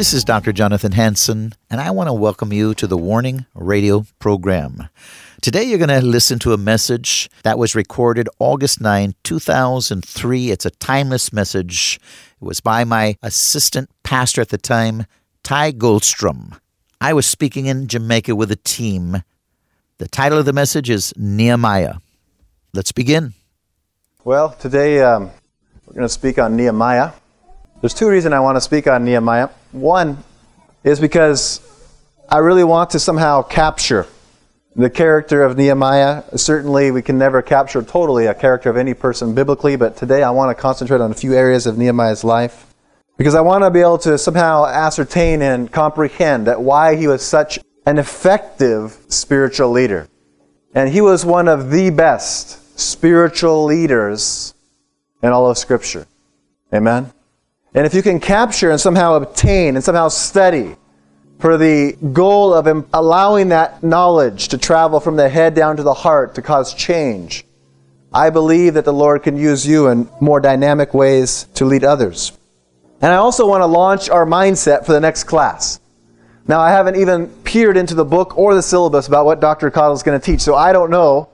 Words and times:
This 0.00 0.14
is 0.14 0.24
Dr. 0.24 0.54
Jonathan 0.54 0.92
Hanson, 0.92 1.52
and 1.68 1.78
I 1.78 1.90
want 1.90 2.08
to 2.08 2.14
welcome 2.14 2.54
you 2.54 2.72
to 2.72 2.86
the 2.86 2.96
Warning 2.96 3.44
Radio 3.52 4.06
program. 4.18 4.88
Today, 5.42 5.64
you're 5.64 5.76
going 5.76 5.90
to 5.90 6.00
listen 6.00 6.38
to 6.38 6.54
a 6.54 6.56
message 6.56 7.28
that 7.42 7.58
was 7.58 7.74
recorded 7.74 8.26
August 8.38 8.80
9, 8.80 9.14
2003. 9.24 10.50
It's 10.50 10.64
a 10.64 10.70
timeless 10.70 11.34
message. 11.34 12.00
It 12.40 12.42
was 12.42 12.60
by 12.60 12.82
my 12.84 13.18
assistant 13.22 13.90
pastor 14.02 14.40
at 14.40 14.48
the 14.48 14.56
time, 14.56 15.04
Ty 15.42 15.72
Goldstrom. 15.72 16.58
I 16.98 17.12
was 17.12 17.26
speaking 17.26 17.66
in 17.66 17.86
Jamaica 17.86 18.34
with 18.34 18.50
a 18.50 18.56
team. 18.56 19.22
The 19.98 20.08
title 20.08 20.38
of 20.38 20.46
the 20.46 20.54
message 20.54 20.88
is 20.88 21.12
Nehemiah. 21.18 21.96
Let's 22.72 22.90
begin. 22.90 23.34
Well, 24.24 24.52
today 24.52 25.02
um, 25.02 25.30
we're 25.84 25.92
going 25.92 26.06
to 26.06 26.08
speak 26.08 26.38
on 26.38 26.56
Nehemiah. 26.56 27.12
There's 27.80 27.94
two 27.94 28.10
reasons 28.10 28.34
I 28.34 28.40
want 28.40 28.56
to 28.56 28.60
speak 28.60 28.86
on 28.86 29.06
Nehemiah. 29.06 29.48
One 29.72 30.18
is 30.84 31.00
because 31.00 31.60
I 32.28 32.38
really 32.38 32.62
want 32.62 32.90
to 32.90 32.98
somehow 32.98 33.40
capture 33.40 34.06
the 34.76 34.90
character 34.90 35.42
of 35.42 35.56
Nehemiah. 35.56 36.24
Certainly, 36.36 36.90
we 36.90 37.00
can 37.00 37.16
never 37.16 37.40
capture 37.40 37.82
totally 37.82 38.26
a 38.26 38.34
character 38.34 38.68
of 38.68 38.76
any 38.76 38.92
person 38.92 39.34
biblically, 39.34 39.76
but 39.76 39.96
today 39.96 40.22
I 40.22 40.28
want 40.28 40.54
to 40.54 40.60
concentrate 40.60 41.00
on 41.00 41.10
a 41.10 41.14
few 41.14 41.32
areas 41.32 41.66
of 41.66 41.78
Nehemiah's 41.78 42.22
life 42.22 42.66
because 43.16 43.34
I 43.34 43.40
want 43.40 43.64
to 43.64 43.70
be 43.70 43.80
able 43.80 43.98
to 44.00 44.18
somehow 44.18 44.66
ascertain 44.66 45.40
and 45.40 45.72
comprehend 45.72 46.48
that 46.48 46.60
why 46.60 46.96
he 46.96 47.06
was 47.06 47.22
such 47.22 47.58
an 47.86 47.96
effective 47.96 48.98
spiritual 49.08 49.70
leader. 49.70 50.06
And 50.74 50.90
he 50.90 51.00
was 51.00 51.24
one 51.24 51.48
of 51.48 51.70
the 51.70 51.88
best 51.88 52.78
spiritual 52.78 53.64
leaders 53.64 54.52
in 55.22 55.30
all 55.30 55.50
of 55.50 55.56
Scripture. 55.56 56.06
Amen? 56.74 57.12
And 57.74 57.86
if 57.86 57.94
you 57.94 58.02
can 58.02 58.20
capture 58.20 58.70
and 58.70 58.80
somehow 58.80 59.14
obtain 59.14 59.76
and 59.76 59.84
somehow 59.84 60.08
study 60.08 60.76
for 61.38 61.56
the 61.56 61.96
goal 62.12 62.52
of 62.52 62.86
allowing 62.92 63.48
that 63.48 63.82
knowledge 63.82 64.48
to 64.48 64.58
travel 64.58 65.00
from 65.00 65.16
the 65.16 65.28
head 65.28 65.54
down 65.54 65.76
to 65.76 65.82
the 65.82 65.94
heart 65.94 66.34
to 66.34 66.42
cause 66.42 66.74
change. 66.74 67.44
I 68.12 68.30
believe 68.30 68.74
that 68.74 68.84
the 68.84 68.92
Lord 68.92 69.22
can 69.22 69.36
use 69.36 69.66
you 69.66 69.88
in 69.88 70.08
more 70.20 70.40
dynamic 70.40 70.92
ways 70.92 71.46
to 71.54 71.64
lead 71.64 71.84
others. 71.84 72.32
And 73.00 73.12
I 73.12 73.16
also 73.16 73.48
want 73.48 73.62
to 73.62 73.66
launch 73.66 74.10
our 74.10 74.26
mindset 74.26 74.84
for 74.84 74.92
the 74.92 75.00
next 75.00 75.24
class. 75.24 75.80
Now, 76.46 76.60
I 76.60 76.70
haven't 76.70 76.96
even 76.96 77.28
peered 77.44 77.76
into 77.76 77.94
the 77.94 78.04
book 78.04 78.36
or 78.36 78.54
the 78.54 78.62
syllabus 78.62 79.06
about 79.06 79.24
what 79.24 79.40
Dr. 79.40 79.70
Cottle 79.70 79.94
is 79.94 80.02
going 80.02 80.20
to 80.20 80.24
teach, 80.24 80.40
so 80.40 80.54
I 80.54 80.72
don't 80.72 80.90
know 80.90 81.28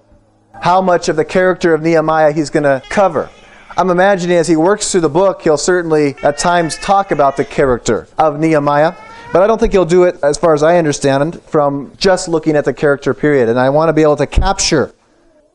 how 0.61 0.81
much 0.81 1.09
of 1.09 1.17
the 1.17 1.25
character 1.25 1.73
of 1.75 1.83
Nehemiah 1.83 2.33
he's 2.33 2.51
going 2.51 2.65
to 2.65 2.83
cover. 2.89 3.31
I'm 3.79 3.91
imagining 3.91 4.39
as 4.39 4.49
he 4.49 4.57
works 4.57 4.91
through 4.91 5.03
the 5.03 5.11
book, 5.11 5.43
he'll 5.43 5.59
certainly 5.59 6.17
at 6.23 6.39
times 6.39 6.79
talk 6.79 7.11
about 7.11 7.37
the 7.37 7.45
character 7.45 8.09
of 8.17 8.41
Nehemiah. 8.41 8.95
But 9.35 9.43
I 9.43 9.47
don't 9.47 9.59
think 9.59 9.73
he'll 9.73 9.85
do 9.85 10.05
it, 10.05 10.19
as 10.23 10.39
far 10.39 10.55
as 10.55 10.63
I 10.63 10.79
understand, 10.79 11.43
from 11.43 11.93
just 11.99 12.27
looking 12.27 12.57
at 12.57 12.65
the 12.65 12.73
character 12.73 13.13
period. 13.13 13.51
And 13.51 13.59
I 13.59 13.69
want 13.69 13.91
to 13.91 13.93
be 13.93 14.01
able 14.01 14.17
to 14.17 14.27
capture 14.27 14.95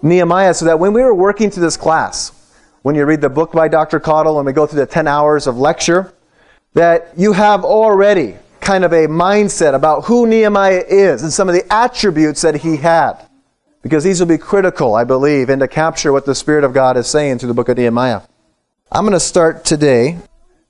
Nehemiah 0.03 0.53
so 0.53 0.65
that 0.65 0.77
when 0.77 0.93
we 0.93 1.01
were 1.01 1.15
working 1.15 1.49
through 1.49 1.63
this 1.63 1.77
class, 1.77 2.31
when 2.83 2.93
you 2.93 3.05
read 3.05 3.21
the 3.21 3.29
book 3.29 3.53
by 3.53 3.67
Dr. 3.67 3.99
Cottle 3.99 4.37
and 4.37 4.45
we 4.45 4.53
go 4.53 4.67
through 4.67 4.81
the 4.81 4.85
10 4.85 5.07
hours 5.07 5.47
of 5.47 5.57
lecture, 5.57 6.13
that 6.75 7.13
you 7.17 7.33
have 7.33 7.65
already 7.65 8.35
kind 8.59 8.83
of 8.83 8.93
a 8.93 9.07
mindset 9.07 9.73
about 9.73 10.05
who 10.05 10.27
Nehemiah 10.27 10.83
is 10.87 11.23
and 11.23 11.33
some 11.33 11.49
of 11.49 11.55
the 11.55 11.73
attributes 11.73 12.43
that 12.43 12.53
he 12.57 12.77
had. 12.77 13.27
Because 13.81 14.03
these 14.03 14.19
will 14.19 14.27
be 14.27 14.37
critical, 14.37 14.95
I 14.95 15.03
believe, 15.03 15.49
and 15.49 15.59
to 15.61 15.67
capture 15.67 16.11
what 16.11 16.25
the 16.25 16.35
Spirit 16.35 16.63
of 16.63 16.73
God 16.73 16.97
is 16.97 17.07
saying 17.07 17.39
through 17.39 17.47
the 17.47 17.53
book 17.53 17.69
of 17.69 17.77
Nehemiah. 17.77 18.21
I'm 18.91 19.03
going 19.03 19.13
to 19.13 19.19
start 19.19 19.65
today. 19.65 20.19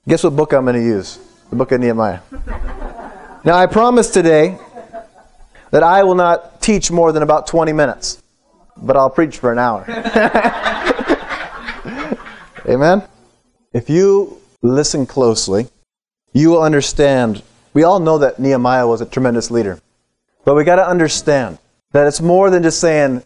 Guess 0.07 0.23
what 0.23 0.35
book 0.35 0.53
I'm 0.53 0.63
going 0.63 0.75
to 0.75 0.81
use? 0.81 1.19
The 1.49 1.55
book 1.55 1.71
of 1.71 1.81
Nehemiah. 1.81 2.19
Now, 3.43 3.55
I 3.55 3.65
promise 3.65 4.11
today 4.11 4.59
that 5.71 5.81
I 5.81 6.03
will 6.03 6.13
not 6.13 6.61
teach 6.61 6.91
more 6.91 7.11
than 7.11 7.23
about 7.23 7.47
20 7.47 7.73
minutes, 7.73 8.21
but 8.77 8.95
I'll 8.95 9.09
preach 9.09 9.39
for 9.39 9.51
an 9.51 9.57
hour. 9.57 9.83
Amen? 12.69 13.01
If 13.73 13.89
you 13.89 14.39
listen 14.61 15.07
closely, 15.07 15.69
you 16.33 16.51
will 16.51 16.61
understand. 16.61 17.41
We 17.73 17.81
all 17.81 17.99
know 17.99 18.19
that 18.19 18.37
Nehemiah 18.37 18.85
was 18.85 19.01
a 19.01 19.07
tremendous 19.07 19.49
leader, 19.49 19.79
but 20.45 20.53
we 20.53 20.63
got 20.63 20.75
to 20.75 20.87
understand 20.87 21.57
that 21.91 22.07
it's 22.07 22.21
more 22.21 22.49
than 22.49 22.63
just 22.63 22.79
saying 22.79 23.23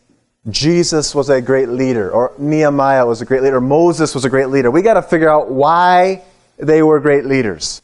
Jesus 0.50 1.16
was 1.16 1.30
a 1.30 1.42
great 1.42 1.70
leader, 1.70 2.12
or 2.12 2.34
Nehemiah 2.38 3.06
was 3.06 3.22
a 3.22 3.26
great 3.26 3.42
leader, 3.42 3.58
or 3.58 3.62
Moses 3.62 4.14
was 4.14 4.26
a 4.26 4.30
great 4.30 4.50
leader. 4.50 4.70
We 4.70 4.82
got 4.82 4.94
to 4.96 5.02
figure 5.02 5.30
out 5.30 5.50
why 5.50 6.24
they 6.58 6.84
were 6.84 7.00
great 7.00 7.26
leaders. 7.26 7.82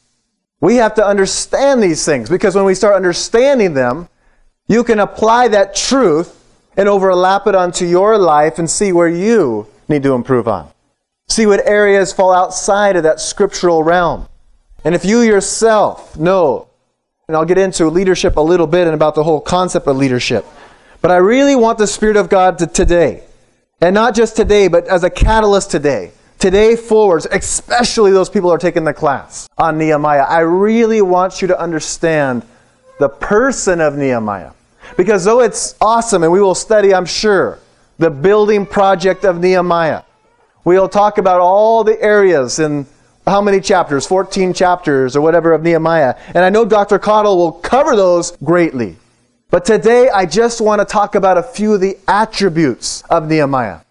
We 0.60 0.76
have 0.76 0.94
to 0.96 1.06
understand 1.06 1.82
these 1.82 2.06
things 2.06 2.30
because 2.30 2.56
when 2.56 2.66
we 2.66 2.76
start 2.76 2.96
understanding 2.96 3.74
them, 3.74 4.08
you 4.68 4.84
can 4.84 5.00
apply 5.00 5.48
that 5.50 5.76
truth 5.76 6.38
and 6.78 6.88
overlap 6.88 7.48
it 7.48 7.56
onto 7.56 7.86
your 7.86 8.18
life 8.18 8.60
and 8.60 8.70
see 8.70 8.92
where 8.92 9.10
you 9.10 9.68
need 9.90 10.04
to 10.04 10.14
improve 10.14 10.48
on. 10.48 10.70
See 11.28 11.48
what 11.48 11.66
areas 11.66 12.14
fall 12.14 12.32
outside 12.32 12.96
of 12.96 13.04
that 13.04 13.20
scriptural 13.20 13.84
realm. 13.84 14.28
And 14.86 14.94
if 14.94 15.04
you 15.04 15.22
yourself 15.22 16.18
know, 16.18 16.68
and 17.28 17.36
I'll 17.36 17.46
get 17.46 17.58
into 17.58 17.88
leadership 17.88 18.38
a 18.38 18.42
little 18.42 18.68
bit 18.68 18.88
and 18.88 18.94
about 18.94 19.16
the 19.16 19.24
whole 19.24 19.42
concept 19.42 19.88
of 19.88 19.98
leadership, 19.98 20.46
but 21.02 21.12
I 21.12 21.18
really 21.18 21.56
want 21.56 21.78
the 21.78 21.88
Spirit 21.88 22.16
of 22.16 22.30
God 22.30 22.60
to 22.60 22.68
today, 22.68 23.24
and 23.82 23.94
not 23.94 24.16
just 24.16 24.36
today, 24.36 24.68
but 24.68 24.88
as 24.88 25.04
a 25.04 25.10
catalyst 25.10 25.72
today, 25.72 26.12
today 26.38 26.76
forwards, 26.76 27.28
especially 27.32 28.12
those 28.12 28.30
people 28.30 28.50
who 28.50 28.56
are 28.56 28.60
taking 28.60 28.84
the 28.84 28.94
class 28.94 29.50
on 29.58 29.78
Nehemiah, 29.78 30.24
I 30.24 30.40
really 30.40 31.02
want 31.02 31.42
you 31.42 31.48
to 31.48 31.60
understand 31.60 32.44
the 33.00 33.10
person 33.10 33.82
of 33.82 33.96
Nehemiah. 33.96 34.52
Because 34.98 35.24
though 35.24 35.42
it's 35.42 35.76
awesome, 35.82 36.24
and 36.24 36.32
we 36.32 36.42
will 36.42 36.56
study, 36.56 36.94
I'm 36.94 37.06
sure, 37.06 37.60
the 37.98 38.10
building 38.10 38.66
project 38.66 39.24
of 39.24 39.40
Nehemiah, 39.40 40.04
we'll 40.64 40.90
talk 40.90 41.18
about 41.18 41.42
all 41.42 41.84
the 41.84 42.00
areas 42.02 42.60
in 42.60 42.86
how 43.26 43.42
many 43.42 43.60
chapters? 43.62 44.06
14 44.08 44.54
chapters 44.54 45.16
or 45.16 45.22
whatever 45.22 45.54
of 45.54 45.62
Nehemiah. 45.62 46.16
And 46.28 46.40
I 46.40 46.50
know 46.50 46.66
Dr. 46.66 47.00
Cottle 47.00 47.38
will 47.38 47.52
cover 47.52 47.96
those 47.96 48.32
greatly. 48.44 48.98
But 49.52 49.66
today 49.66 50.08
I 50.10 50.26
just 50.26 50.62
want 50.62 50.80
to 50.80 50.86
talk 50.86 51.16
about 51.16 51.38
a 51.38 51.44
few 51.44 51.74
of 51.74 51.82
the 51.82 51.98
attributes 52.08 53.02
of 53.10 53.28
Nehemiah. 53.28 53.82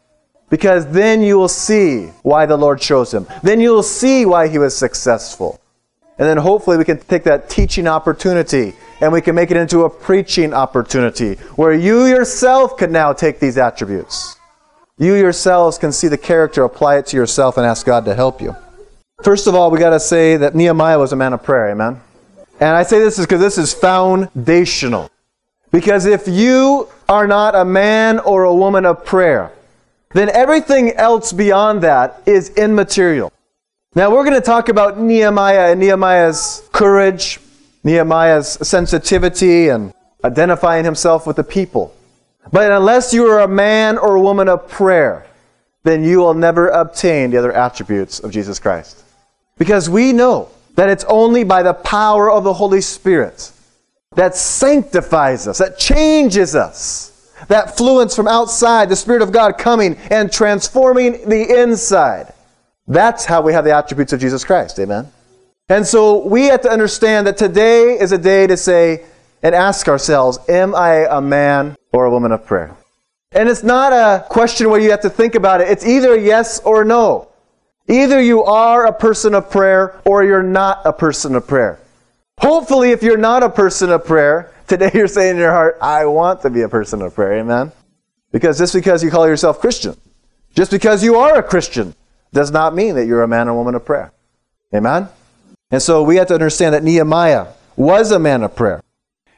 Because 0.48 0.86
then 0.86 1.20
you 1.22 1.38
will 1.38 1.48
see 1.48 2.06
why 2.22 2.46
the 2.46 2.56
Lord 2.56 2.80
chose 2.80 3.12
him. 3.12 3.26
Then 3.42 3.60
you 3.60 3.70
will 3.70 3.82
see 3.82 4.24
why 4.24 4.48
he 4.48 4.56
was 4.56 4.74
successful. 4.74 5.60
And 6.18 6.26
then 6.26 6.38
hopefully 6.38 6.78
we 6.78 6.84
can 6.86 6.98
take 6.98 7.24
that 7.24 7.50
teaching 7.50 7.86
opportunity 7.86 8.74
and 9.02 9.12
we 9.12 9.20
can 9.20 9.34
make 9.34 9.50
it 9.50 9.58
into 9.58 9.84
a 9.84 9.90
preaching 9.90 10.54
opportunity 10.54 11.34
where 11.56 11.74
you 11.74 12.06
yourself 12.06 12.78
can 12.78 12.90
now 12.90 13.12
take 13.12 13.38
these 13.38 13.58
attributes. 13.58 14.36
You 14.96 15.14
yourselves 15.14 15.76
can 15.76 15.92
see 15.92 16.08
the 16.08 16.18
character, 16.18 16.64
apply 16.64 16.96
it 16.98 17.06
to 17.06 17.16
yourself, 17.18 17.58
and 17.58 17.66
ask 17.66 17.84
God 17.84 18.06
to 18.06 18.14
help 18.14 18.40
you. 18.40 18.56
First 19.22 19.46
of 19.46 19.54
all, 19.54 19.70
we 19.70 19.78
got 19.78 19.90
to 19.90 20.00
say 20.00 20.38
that 20.38 20.54
Nehemiah 20.54 20.98
was 20.98 21.12
a 21.12 21.16
man 21.16 21.34
of 21.34 21.42
prayer, 21.42 21.70
amen? 21.70 22.00
And 22.60 22.70
I 22.70 22.82
say 22.82 22.98
this 22.98 23.18
is 23.18 23.26
because 23.26 23.40
this 23.40 23.58
is 23.58 23.74
foundational. 23.74 25.10
Because 25.70 26.06
if 26.06 26.26
you 26.26 26.88
are 27.08 27.26
not 27.26 27.54
a 27.54 27.64
man 27.64 28.18
or 28.18 28.44
a 28.44 28.54
woman 28.54 28.84
of 28.84 29.04
prayer, 29.04 29.52
then 30.12 30.28
everything 30.30 30.92
else 30.92 31.32
beyond 31.32 31.82
that 31.82 32.22
is 32.26 32.50
immaterial. 32.56 33.32
Now, 33.94 34.10
we're 34.10 34.24
going 34.24 34.36
to 34.36 34.40
talk 34.40 34.68
about 34.68 34.98
Nehemiah 34.98 35.72
and 35.72 35.80
Nehemiah's 35.80 36.68
courage, 36.72 37.40
Nehemiah's 37.84 38.48
sensitivity, 38.48 39.68
and 39.68 39.92
identifying 40.24 40.84
himself 40.84 41.26
with 41.26 41.36
the 41.36 41.44
people. 41.44 41.94
But 42.52 42.72
unless 42.72 43.14
you 43.14 43.26
are 43.26 43.40
a 43.40 43.48
man 43.48 43.98
or 43.98 44.16
a 44.16 44.20
woman 44.20 44.48
of 44.48 44.68
prayer, 44.68 45.26
then 45.82 46.04
you 46.04 46.18
will 46.18 46.34
never 46.34 46.68
obtain 46.68 47.30
the 47.30 47.36
other 47.36 47.52
attributes 47.52 48.20
of 48.20 48.30
Jesus 48.30 48.58
Christ. 48.58 49.02
Because 49.58 49.88
we 49.88 50.12
know 50.12 50.50
that 50.74 50.88
it's 50.88 51.04
only 51.04 51.44
by 51.44 51.62
the 51.62 51.74
power 51.74 52.30
of 52.30 52.44
the 52.44 52.52
Holy 52.52 52.80
Spirit 52.80 53.52
that 54.16 54.34
sanctifies 54.34 55.46
us, 55.46 55.58
that 55.58 55.78
changes 55.78 56.56
us, 56.56 57.32
that 57.48 57.76
fluence 57.76 58.14
from 58.14 58.26
outside, 58.26 58.88
the 58.88 58.96
Spirit 58.96 59.22
of 59.22 59.32
God 59.32 59.56
coming 59.56 59.96
and 60.10 60.32
transforming 60.32 61.28
the 61.28 61.62
inside. 61.62 62.32
That's 62.88 63.24
how 63.24 63.40
we 63.40 63.52
have 63.52 63.64
the 63.64 63.74
attributes 63.74 64.12
of 64.12 64.20
Jesus 64.20 64.44
Christ. 64.44 64.78
Amen. 64.80 65.10
And 65.68 65.86
so 65.86 66.26
we 66.26 66.46
have 66.46 66.62
to 66.62 66.70
understand 66.70 67.28
that 67.28 67.36
today 67.36 67.98
is 68.00 68.10
a 68.10 68.18
day 68.18 68.48
to 68.48 68.56
say 68.56 69.04
and 69.44 69.54
ask 69.54 69.86
ourselves, 69.86 70.38
Am 70.48 70.74
I 70.74 71.06
a 71.08 71.20
man 71.20 71.76
or 71.92 72.06
a 72.06 72.10
woman 72.10 72.32
of 72.32 72.44
prayer? 72.44 72.74
And 73.30 73.48
it's 73.48 73.62
not 73.62 73.92
a 73.92 74.26
question 74.28 74.68
where 74.68 74.80
you 74.80 74.90
have 74.90 75.02
to 75.02 75.10
think 75.10 75.36
about 75.36 75.60
it. 75.60 75.68
It's 75.68 75.86
either 75.86 76.18
yes 76.18 76.58
or 76.64 76.84
no. 76.84 77.28
Either 77.88 78.20
you 78.20 78.42
are 78.42 78.86
a 78.86 78.92
person 78.92 79.34
of 79.34 79.50
prayer 79.50 80.00
or 80.04 80.24
you're 80.24 80.42
not 80.42 80.80
a 80.84 80.92
person 80.92 81.36
of 81.36 81.46
prayer. 81.46 81.79
Hopefully, 82.40 82.90
if 82.90 83.02
you're 83.02 83.18
not 83.18 83.42
a 83.42 83.50
person 83.50 83.90
of 83.90 84.06
prayer, 84.06 84.50
today 84.66 84.90
you're 84.94 85.06
saying 85.06 85.32
in 85.32 85.36
your 85.36 85.52
heart, 85.52 85.76
I 85.82 86.06
want 86.06 86.40
to 86.42 86.50
be 86.50 86.62
a 86.62 86.68
person 86.70 87.02
of 87.02 87.14
prayer. 87.14 87.34
Amen? 87.34 87.70
Because 88.32 88.56
just 88.56 88.72
because 88.72 89.04
you 89.04 89.10
call 89.10 89.28
yourself 89.28 89.60
Christian, 89.60 89.94
just 90.54 90.70
because 90.70 91.04
you 91.04 91.16
are 91.16 91.38
a 91.38 91.42
Christian, 91.42 91.94
does 92.32 92.50
not 92.50 92.74
mean 92.74 92.94
that 92.94 93.06
you're 93.06 93.22
a 93.22 93.28
man 93.28 93.48
or 93.48 93.54
woman 93.54 93.74
of 93.74 93.84
prayer. 93.84 94.12
Amen? 94.74 95.08
And 95.70 95.82
so 95.82 96.02
we 96.02 96.16
have 96.16 96.28
to 96.28 96.34
understand 96.34 96.74
that 96.74 96.82
Nehemiah 96.82 97.48
was 97.76 98.10
a 98.10 98.18
man 98.18 98.42
of 98.42 98.56
prayer. 98.56 98.82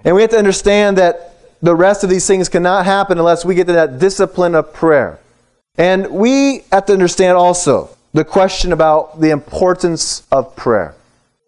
And 0.05 0.15
we 0.15 0.23
have 0.23 0.31
to 0.31 0.39
understand 0.39 0.97
that 0.99 1.35
the 1.61 1.75
rest 1.75 2.05
of 2.05 2.11
these 2.11 2.27
things 2.27 2.49
cannot 2.49 2.85
happen 2.85 3.19
unless 3.19 3.45
we 3.45 3.57
get 3.57 3.67
to 3.67 3.73
that 3.73 3.99
discipline 3.99 4.55
of 4.55 4.73
prayer. 4.73 5.19
And 5.77 6.09
we 6.11 6.65
have 6.71 6.87
to 6.87 6.93
understand 6.93 7.37
also 7.37 7.97
the 8.13 8.25
question 8.25 8.73
about 8.73 9.21
the 9.21 9.31
importance 9.31 10.25
of 10.31 10.55
prayer. 10.55 10.95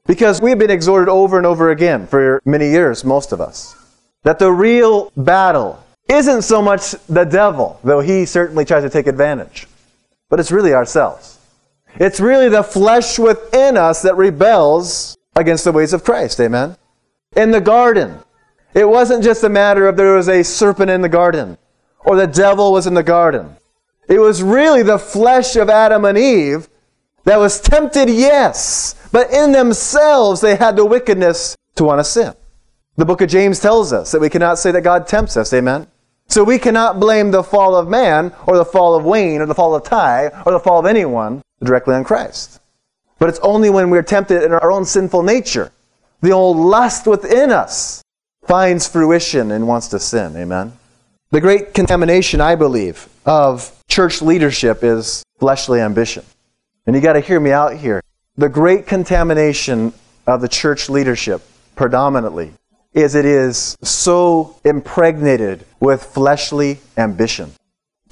Because 0.06 0.40
we've 0.40 0.58
been 0.58 0.70
exhorted 0.70 1.08
over 1.08 1.38
and 1.38 1.46
over 1.46 1.70
again 1.70 2.06
for 2.06 2.42
many 2.44 2.70
years, 2.70 3.04
most 3.04 3.32
of 3.32 3.40
us, 3.40 3.74
that 4.22 4.38
the 4.38 4.52
real 4.52 5.10
battle 5.16 5.82
isn't 6.08 6.42
so 6.42 6.60
much 6.60 6.92
the 7.08 7.24
devil, 7.24 7.80
though 7.82 8.00
he 8.00 8.26
certainly 8.26 8.64
tries 8.64 8.82
to 8.82 8.90
take 8.90 9.06
advantage, 9.06 9.66
but 10.28 10.38
it's 10.38 10.52
really 10.52 10.74
ourselves. 10.74 11.38
It's 11.96 12.20
really 12.20 12.48
the 12.48 12.62
flesh 12.62 13.18
within 13.18 13.76
us 13.78 14.02
that 14.02 14.16
rebels 14.16 15.16
against 15.36 15.64
the 15.64 15.72
ways 15.72 15.92
of 15.92 16.04
Christ. 16.04 16.38
Amen? 16.40 16.76
In 17.36 17.50
the 17.50 17.60
garden, 17.60 18.18
it 18.74 18.88
wasn't 18.88 19.24
just 19.24 19.44
a 19.44 19.48
matter 19.48 19.88
of 19.88 19.96
there 19.96 20.16
was 20.16 20.28
a 20.28 20.42
serpent 20.42 20.90
in 20.90 21.00
the 21.00 21.08
garden 21.08 21.56
or 22.04 22.16
the 22.16 22.26
devil 22.26 22.72
was 22.72 22.86
in 22.86 22.94
the 22.94 23.02
garden. 23.02 23.56
It 24.08 24.18
was 24.18 24.42
really 24.42 24.82
the 24.82 24.98
flesh 24.98 25.56
of 25.56 25.70
Adam 25.70 26.04
and 26.04 26.18
Eve 26.18 26.68
that 27.24 27.38
was 27.38 27.60
tempted, 27.60 28.08
yes, 28.08 28.94
but 29.12 29.30
in 29.30 29.52
themselves 29.52 30.40
they 30.40 30.56
had 30.56 30.76
the 30.76 30.84
wickedness 30.84 31.56
to 31.76 31.84
want 31.84 32.00
to 32.00 32.04
sin. 32.04 32.34
The 32.96 33.04
book 33.04 33.20
of 33.20 33.28
James 33.28 33.58
tells 33.58 33.92
us 33.92 34.12
that 34.12 34.20
we 34.20 34.30
cannot 34.30 34.58
say 34.58 34.70
that 34.70 34.82
God 34.82 35.06
tempts 35.06 35.36
us, 35.36 35.52
amen? 35.52 35.88
So 36.28 36.44
we 36.44 36.58
cannot 36.58 37.00
blame 37.00 37.30
the 37.30 37.42
fall 37.42 37.76
of 37.76 37.88
man 37.88 38.32
or 38.46 38.56
the 38.56 38.64
fall 38.64 38.94
of 38.94 39.04
Wayne 39.04 39.40
or 39.40 39.46
the 39.46 39.54
fall 39.54 39.74
of 39.74 39.84
Ty 39.84 40.42
or 40.46 40.52
the 40.52 40.60
fall 40.60 40.78
of 40.80 40.86
anyone 40.86 41.42
directly 41.62 41.94
on 41.94 42.04
Christ. 42.04 42.60
But 43.18 43.28
it's 43.28 43.38
only 43.40 43.70
when 43.70 43.90
we're 43.90 44.02
tempted 44.02 44.42
in 44.42 44.52
our 44.52 44.70
own 44.70 44.84
sinful 44.84 45.22
nature, 45.22 45.72
the 46.20 46.32
old 46.32 46.56
lust 46.56 47.06
within 47.06 47.50
us, 47.50 48.02
finds 48.46 48.86
fruition 48.86 49.50
and 49.50 49.66
wants 49.66 49.88
to 49.88 49.98
sin. 49.98 50.36
Amen? 50.36 50.72
The 51.30 51.40
great 51.40 51.74
contamination, 51.74 52.40
I 52.40 52.54
believe, 52.54 53.08
of 53.26 53.72
church 53.88 54.22
leadership 54.22 54.84
is 54.84 55.22
fleshly 55.38 55.80
ambition. 55.80 56.24
And 56.86 56.94
you 56.94 57.00
got 57.00 57.14
to 57.14 57.20
hear 57.20 57.40
me 57.40 57.50
out 57.50 57.76
here. 57.76 58.02
The 58.36 58.48
great 58.48 58.86
contamination 58.86 59.92
of 60.26 60.40
the 60.40 60.48
church 60.48 60.88
leadership, 60.88 61.42
predominantly, 61.76 62.52
is 62.92 63.14
it 63.14 63.24
is 63.24 63.76
so 63.82 64.56
impregnated 64.64 65.64
with 65.80 66.02
fleshly 66.02 66.78
ambition. 66.96 67.52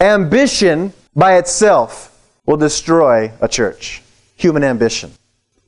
Ambition 0.01 0.93
by 1.15 1.37
itself 1.37 2.09
will 2.47 2.57
destroy 2.57 3.33
a 3.41 3.49
church. 3.49 4.03
Human 4.37 4.65
ambition. 4.65 5.13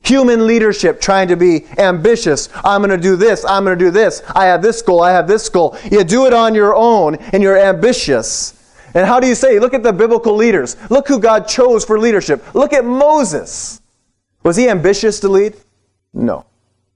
Human 0.03 0.45
leadership 0.45 1.01
trying 1.01 1.29
to 1.29 1.35
be 1.35 1.65
ambitious. 1.77 2.49
I'm 2.63 2.81
going 2.81 2.91
to 2.91 2.97
do 2.97 3.15
this. 3.15 3.43
I'm 3.45 3.63
going 3.63 3.77
to 3.77 3.85
do 3.85 3.91
this. 3.91 4.21
I 4.35 4.45
have 4.45 4.61
this 4.61 4.81
goal. 4.81 5.01
I 5.01 5.11
have 5.11 5.27
this 5.27 5.49
goal. 5.49 5.77
You 5.91 6.03
do 6.03 6.27
it 6.27 6.33
on 6.33 6.53
your 6.53 6.75
own 6.75 7.15
and 7.15 7.41
you're 7.41 7.57
ambitious. 7.57 8.54
And 8.95 9.05
how 9.05 9.19
do 9.19 9.27
you 9.27 9.35
say? 9.35 9.59
Look 9.59 9.73
at 9.73 9.83
the 9.83 9.93
biblical 9.93 10.35
leaders. 10.35 10.77
Look 10.89 11.07
who 11.07 11.19
God 11.19 11.47
chose 11.47 11.83
for 11.83 11.99
leadership. 11.99 12.55
Look 12.55 12.71
at 12.71 12.85
Moses. 12.85 13.81
Was 14.41 14.55
he 14.55 14.69
ambitious 14.69 15.19
to 15.19 15.27
lead? 15.27 15.55
No. 16.13 16.45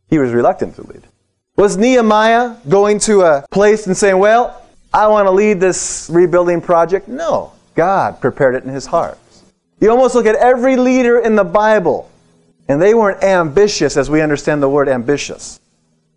He 0.07 0.17
was 0.17 0.31
reluctant 0.31 0.75
to 0.75 0.83
lead. 0.83 1.03
Was 1.57 1.75
Nehemiah 1.75 2.55
going 2.69 2.99
to 2.99 3.21
a 3.21 3.45
place 3.51 3.85
and 3.85 3.95
saying, 3.95 4.17
Well, 4.17 4.65
I 4.93 5.07
want 5.07 5.27
to 5.27 5.31
lead 5.31 5.59
this 5.59 6.09
rebuilding 6.11 6.61
project? 6.61 7.09
No. 7.09 7.51
God 7.75 8.21
prepared 8.21 8.55
it 8.55 8.63
in 8.63 8.69
his 8.69 8.85
heart. 8.85 9.17
You 9.81 9.91
almost 9.91 10.15
look 10.15 10.25
at 10.25 10.35
every 10.35 10.77
leader 10.77 11.19
in 11.19 11.35
the 11.35 11.43
Bible 11.43 12.09
and 12.69 12.81
they 12.81 12.93
weren't 12.93 13.23
ambitious 13.23 13.97
as 13.97 14.09
we 14.09 14.21
understand 14.21 14.63
the 14.63 14.69
word 14.69 14.87
ambitious. 14.87 15.59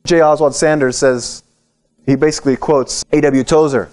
J. 0.05 0.21
Oswald 0.21 0.55
Sanders 0.55 0.99
says, 0.99 1.43
he 2.07 2.15
basically 2.15 2.57
quotes 2.57 3.05
A.W. 3.13 3.43
Tozer. 3.45 3.89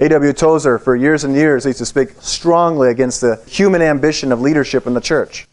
A.W. 0.00 0.32
Tozer, 0.32 0.78
for 0.78 0.96
years 0.96 1.24
and 1.24 1.34
years, 1.34 1.66
used 1.66 1.78
to 1.78 1.86
speak 1.86 2.12
strongly 2.20 2.88
against 2.88 3.20
the 3.20 3.36
human 3.46 3.82
ambition 3.82 4.32
of 4.32 4.40
leadership 4.40 4.86
in 4.86 4.94
the 4.94 5.00
church. 5.00 5.46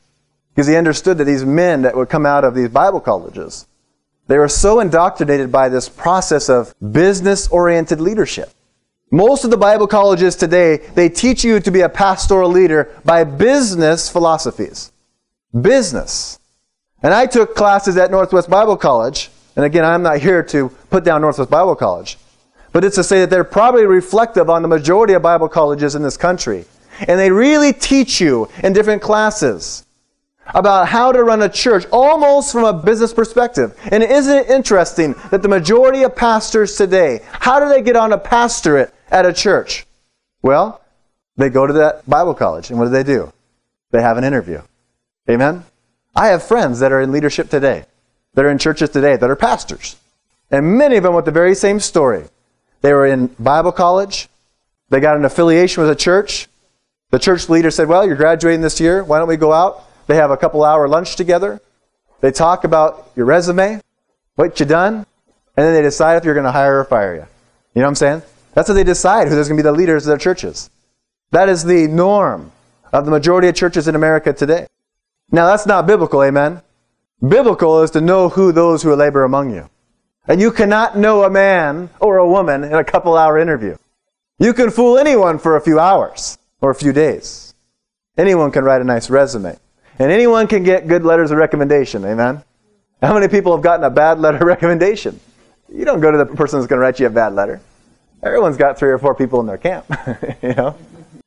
Because 0.56 0.68
he 0.68 0.76
understood 0.78 1.18
that 1.18 1.26
these 1.26 1.44
men 1.44 1.82
that 1.82 1.96
would 1.96 2.10
come 2.10 2.26
out 2.26 2.46
of 2.46 2.56
these 2.56 2.70
Bible 2.70 3.02
colleges, 3.02 3.68
they 4.28 4.38
were 4.38 4.48
so 4.48 4.80
indoctrinated 4.80 5.52
by 5.52 5.68
this 5.68 5.90
process 5.90 6.50
of 6.50 6.74
business 6.94 7.48
oriented 7.50 8.00
leadership. 8.00 8.52
Most 9.12 9.44
of 9.44 9.52
the 9.52 9.58
Bible 9.58 9.88
colleges 9.88 10.36
today, 10.36 10.78
they 10.78 11.10
teach 11.10 11.44
you 11.44 11.60
to 11.60 11.72
be 11.72 11.82
a 11.82 11.90
pastoral 11.90 12.50
leader 12.50 12.94
by 13.06 13.24
business 13.24 14.10
philosophies. 14.10 14.92
Business. 15.60 16.40
And 17.04 17.14
I 17.14 17.26
took 17.26 17.56
classes 17.56 17.98
at 17.98 18.12
Northwest 18.12 18.50
Bible 18.50 18.76
College. 18.76 19.30
And 19.56 19.66
again, 19.66 19.86
I'm 19.86 20.04
not 20.04 20.20
here 20.20 20.44
to 20.44 20.70
put 20.90 21.04
down 21.04 21.22
Northwest 21.22 21.50
Bible 21.50 21.76
College. 21.76 22.18
But 22.78 22.86
it's 22.86 22.98
to 22.98 23.04
say 23.04 23.22
that 23.22 23.32
they're 23.32 23.44
probably 23.44 23.88
reflective 23.88 24.52
on 24.52 24.62
the 24.62 24.68
majority 24.68 25.14
of 25.14 25.24
Bible 25.24 25.50
colleges 25.50 25.96
in 25.96 26.04
this 26.04 26.16
country. 26.16 26.66
And 27.08 27.20
they 27.20 27.32
really 27.32 27.74
teach 27.74 28.22
you 28.22 28.50
in 28.64 28.72
different 28.72 29.02
classes 29.02 29.84
about 30.46 30.88
how 30.88 31.12
to 31.12 31.24
run 31.24 31.42
a 31.42 31.50
church 31.50 31.88
almost 31.92 32.52
from 32.52 32.66
a 32.66 32.74
business 32.74 33.16
perspective. 33.16 33.76
And 33.92 34.04
isn't 34.04 34.38
it 34.38 34.52
interesting 34.52 35.16
that 35.32 35.42
the 35.42 35.48
majority 35.48 36.04
of 36.04 36.16
pastors 36.16 36.76
today, 36.76 37.22
how 37.32 37.60
do 37.60 37.68
they 37.68 37.82
get 37.82 37.96
on 37.96 38.14
a 38.14 38.18
pastorate 38.20 38.94
at 39.10 39.26
a 39.26 39.34
church? 39.34 39.88
Well, 40.44 40.80
they 41.36 41.50
go 41.50 41.66
to 41.66 41.74
that 41.74 42.08
Bible 42.08 42.36
college. 42.36 42.70
And 42.70 42.78
what 42.78 42.86
do 42.86 42.92
they 42.92 43.02
do? 43.02 43.34
They 43.90 44.04
have 44.04 44.20
an 44.20 44.24
interview. 44.24 44.62
Amen? 45.28 45.64
I 46.16 46.28
have 46.28 46.44
friends 46.44 46.80
that 46.82 46.92
are 46.92 47.02
in 47.02 47.12
leadership 47.12 47.50
today, 47.50 47.86
that 48.36 48.46
are 48.46 48.52
in 48.52 48.60
churches 48.60 48.92
today, 48.92 49.16
that 49.16 49.32
are 49.32 49.36
pastors. 49.36 49.96
And 50.52 50.78
many 50.78 50.98
of 50.98 51.02
them 51.02 51.16
with 51.16 51.26
the 51.26 51.32
very 51.32 51.56
same 51.56 51.80
story. 51.80 52.26
They 52.82 52.94
were 52.94 53.06
in 53.06 53.28
Bible 53.40 53.72
college, 53.72 54.30
they 54.90 55.00
got 55.00 55.18
an 55.18 55.26
affiliation 55.26 55.84
with 55.84 55.92
a 55.92 55.96
church. 55.96 56.48
The 57.10 57.20
church 57.20 57.50
leader 57.50 57.72
said, 57.72 57.88
Well, 57.88 58.06
you're 58.06 58.16
graduating 58.16 58.62
this 58.62 58.80
year. 58.80 59.04
Why 59.04 59.20
don't 59.20 59.28
we 59.28 59.38
go 59.38 59.54
out? 59.54 59.84
They 60.08 60.16
have 60.16 60.32
a 60.32 60.38
couple 60.38 60.64
hour 60.64 60.88
lunch 60.88 61.16
together. 61.16 61.62
They 62.22 62.32
talk 62.32 62.64
about 62.64 63.12
your 63.16 63.26
resume, 63.26 63.82
what 64.36 64.60
you 64.60 64.66
done, 64.66 64.96
and 64.96 65.06
then 65.66 65.74
they 65.74 65.82
decide 65.82 66.16
if 66.18 66.26
you're 66.26 66.34
going 66.34 66.46
to 66.46 66.52
hire 66.52 66.80
or 66.80 66.86
fire 66.86 67.14
you. 67.14 67.26
You 67.74 67.82
know 67.82 67.88
what 67.88 67.90
I'm 67.90 67.96
saying? 67.96 68.22
That's 68.54 68.68
how 68.68 68.74
they 68.74 68.84
decide 68.84 69.28
who's 69.28 69.48
going 69.48 69.58
to 69.58 69.64
be 69.64 69.68
the 69.68 69.72
leaders 69.72 70.06
of 70.06 70.10
their 70.10 70.18
churches. 70.18 70.70
That 71.32 71.50
is 71.50 71.64
the 71.64 71.88
norm 71.88 72.52
of 72.92 73.06
the 73.06 73.12
majority 73.12 73.48
of 73.48 73.56
churches 73.56 73.88
in 73.88 73.96
America 73.96 74.34
today. 74.34 74.68
Now, 75.30 75.46
that's 75.46 75.66
not 75.66 75.86
biblical, 75.86 76.24
amen? 76.24 76.62
Biblical 77.22 77.84
is 77.84 77.92
to 77.92 78.02
know 78.02 78.30
who 78.30 78.52
those 78.52 78.84
who 78.84 78.96
labor 78.96 79.24
among 79.24 79.54
you. 79.54 79.70
And 80.28 80.42
you 80.42 80.52
cannot 80.52 80.98
know 80.98 81.24
a 81.24 81.30
man 81.30 81.90
or 82.00 82.18
a 82.18 82.28
woman 82.28 82.64
in 82.64 82.74
a 82.74 82.84
couple 82.84 83.16
hour 83.16 83.38
interview. 83.38 83.78
You 84.40 84.54
can 84.54 84.72
fool 84.72 84.98
anyone 84.98 85.40
for 85.40 85.56
a 85.56 85.62
few 85.62 85.80
hours 85.80 86.38
or 86.62 86.70
a 86.70 86.76
few 86.76 86.92
days. 86.92 87.54
Anyone 88.18 88.52
can 88.52 88.64
write 88.64 88.82
a 88.82 88.84
nice 88.84 89.10
resume. 89.10 89.58
And 90.00 90.12
anyone 90.12 90.48
can 90.48 90.64
get 90.64 90.88
good 90.88 91.04
letters 91.04 91.32
of 91.32 91.38
recommendation, 91.38 92.04
amen? 92.06 92.44
How 93.02 93.14
many 93.14 93.28
people 93.28 93.56
have 93.56 93.64
gotten 93.64 93.84
a 93.84 93.90
bad 93.90 94.20
letter 94.20 94.38
of 94.38 94.44
recommendation? 94.48 95.20
You 95.70 95.86
don't 95.86 96.02
go 96.02 96.12
to 96.12 96.18
the 96.18 96.26
person 96.26 96.60
who's 96.60 96.68
going 96.68 96.78
to 96.78 96.82
write 96.82 97.00
you 97.00 97.08
a 97.08 97.12
bad 97.12 97.34
letter. 97.34 97.62
Everyone's 98.22 98.58
got 98.58 98.78
three 98.78 98.90
or 98.90 98.98
four 98.98 99.16
people 99.16 99.40
in 99.40 99.46
their 99.46 99.58
camp, 99.58 99.86
you 100.42 100.54
know? 100.54 100.76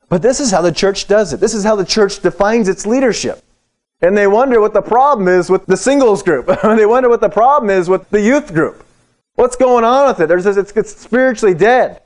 But 0.08 0.22
this 0.22 0.40
is 0.40 0.50
how 0.50 0.60
the 0.60 0.72
church 0.72 1.06
does 1.06 1.32
it. 1.32 1.40
This 1.40 1.54
is 1.54 1.62
how 1.62 1.76
the 1.76 1.84
church 1.84 2.20
defines 2.20 2.68
its 2.68 2.84
leadership. 2.84 3.42
And 4.02 4.16
they 4.16 4.26
wonder 4.26 4.60
what 4.60 4.72
the 4.72 4.82
problem 4.82 5.28
is 5.28 5.50
with 5.50 5.66
the 5.66 5.76
singles 5.76 6.22
group. 6.22 6.46
they 6.62 6.86
wonder 6.86 7.08
what 7.08 7.20
the 7.20 7.28
problem 7.28 7.70
is 7.70 7.88
with 7.88 8.08
the 8.10 8.20
youth 8.20 8.52
group. 8.52 8.84
What's 9.40 9.56
going 9.56 9.84
on 9.84 10.06
with 10.06 10.20
it? 10.20 10.28
There's 10.28 10.44
this, 10.44 10.58
it's, 10.58 10.70
it's 10.72 10.94
spiritually 10.94 11.54
dead. 11.54 12.02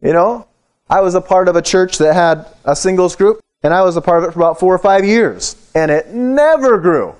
You 0.00 0.12
know, 0.12 0.46
I 0.88 1.00
was 1.00 1.16
a 1.16 1.20
part 1.20 1.48
of 1.48 1.56
a 1.56 1.62
church 1.62 1.98
that 1.98 2.14
had 2.14 2.46
a 2.64 2.76
singles 2.76 3.16
group, 3.16 3.40
and 3.64 3.74
I 3.74 3.82
was 3.82 3.96
a 3.96 4.00
part 4.00 4.22
of 4.22 4.28
it 4.28 4.32
for 4.32 4.38
about 4.38 4.60
four 4.60 4.72
or 4.72 4.78
five 4.78 5.04
years, 5.04 5.56
and 5.74 5.90
it 5.90 6.10
never 6.10 6.78
grew. 6.78 7.12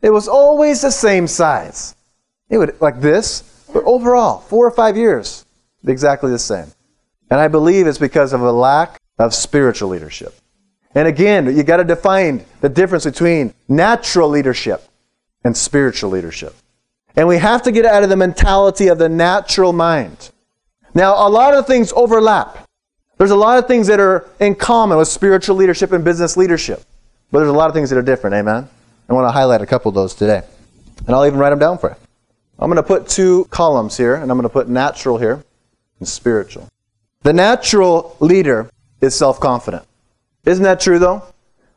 It 0.00 0.10
was 0.10 0.28
always 0.28 0.82
the 0.82 0.92
same 0.92 1.26
size. 1.26 1.96
It 2.50 2.58
would 2.58 2.80
like 2.80 3.00
this, 3.00 3.66
but 3.72 3.82
overall, 3.82 4.38
four 4.38 4.64
or 4.64 4.70
five 4.70 4.96
years, 4.96 5.44
exactly 5.84 6.30
the 6.30 6.38
same. 6.38 6.66
And 7.32 7.40
I 7.40 7.48
believe 7.48 7.88
it's 7.88 7.98
because 7.98 8.32
of 8.32 8.42
a 8.42 8.52
lack 8.52 9.00
of 9.18 9.34
spiritual 9.34 9.88
leadership. 9.88 10.36
And 10.94 11.08
again, 11.08 11.46
you 11.56 11.64
got 11.64 11.78
to 11.78 11.84
define 11.84 12.44
the 12.60 12.68
difference 12.68 13.06
between 13.06 13.54
natural 13.68 14.28
leadership 14.28 14.84
and 15.42 15.56
spiritual 15.56 16.10
leadership. 16.10 16.54
And 17.16 17.26
we 17.26 17.38
have 17.38 17.62
to 17.62 17.72
get 17.72 17.84
out 17.84 18.02
of 18.02 18.08
the 18.08 18.16
mentality 18.16 18.88
of 18.88 18.98
the 18.98 19.08
natural 19.08 19.72
mind. 19.72 20.30
Now, 20.94 21.26
a 21.26 21.28
lot 21.28 21.54
of 21.54 21.66
things 21.66 21.92
overlap. 21.94 22.66
There's 23.18 23.30
a 23.30 23.36
lot 23.36 23.58
of 23.58 23.66
things 23.66 23.86
that 23.88 24.00
are 24.00 24.28
in 24.38 24.54
common 24.54 24.96
with 24.96 25.08
spiritual 25.08 25.56
leadership 25.56 25.92
and 25.92 26.04
business 26.04 26.36
leadership. 26.36 26.82
But 27.30 27.40
there's 27.40 27.50
a 27.50 27.56
lot 27.56 27.68
of 27.68 27.74
things 27.74 27.90
that 27.90 27.98
are 27.98 28.02
different, 28.02 28.34
amen? 28.34 28.68
I 29.08 29.12
want 29.12 29.26
to 29.26 29.32
highlight 29.32 29.60
a 29.60 29.66
couple 29.66 29.88
of 29.88 29.94
those 29.94 30.14
today. 30.14 30.42
And 31.06 31.14
I'll 31.14 31.26
even 31.26 31.38
write 31.38 31.50
them 31.50 31.58
down 31.58 31.78
for 31.78 31.90
you. 31.90 31.96
I'm 32.58 32.68
going 32.70 32.76
to 32.76 32.82
put 32.82 33.08
two 33.08 33.46
columns 33.50 33.96
here, 33.96 34.14
and 34.14 34.30
I'm 34.30 34.36
going 34.36 34.48
to 34.48 34.52
put 34.52 34.68
natural 34.68 35.18
here 35.18 35.42
and 35.98 36.08
spiritual. 36.08 36.68
The 37.22 37.32
natural 37.32 38.16
leader 38.20 38.70
is 39.00 39.14
self 39.14 39.40
confident. 39.40 39.84
Isn't 40.44 40.64
that 40.64 40.80
true, 40.80 40.98
though? 40.98 41.22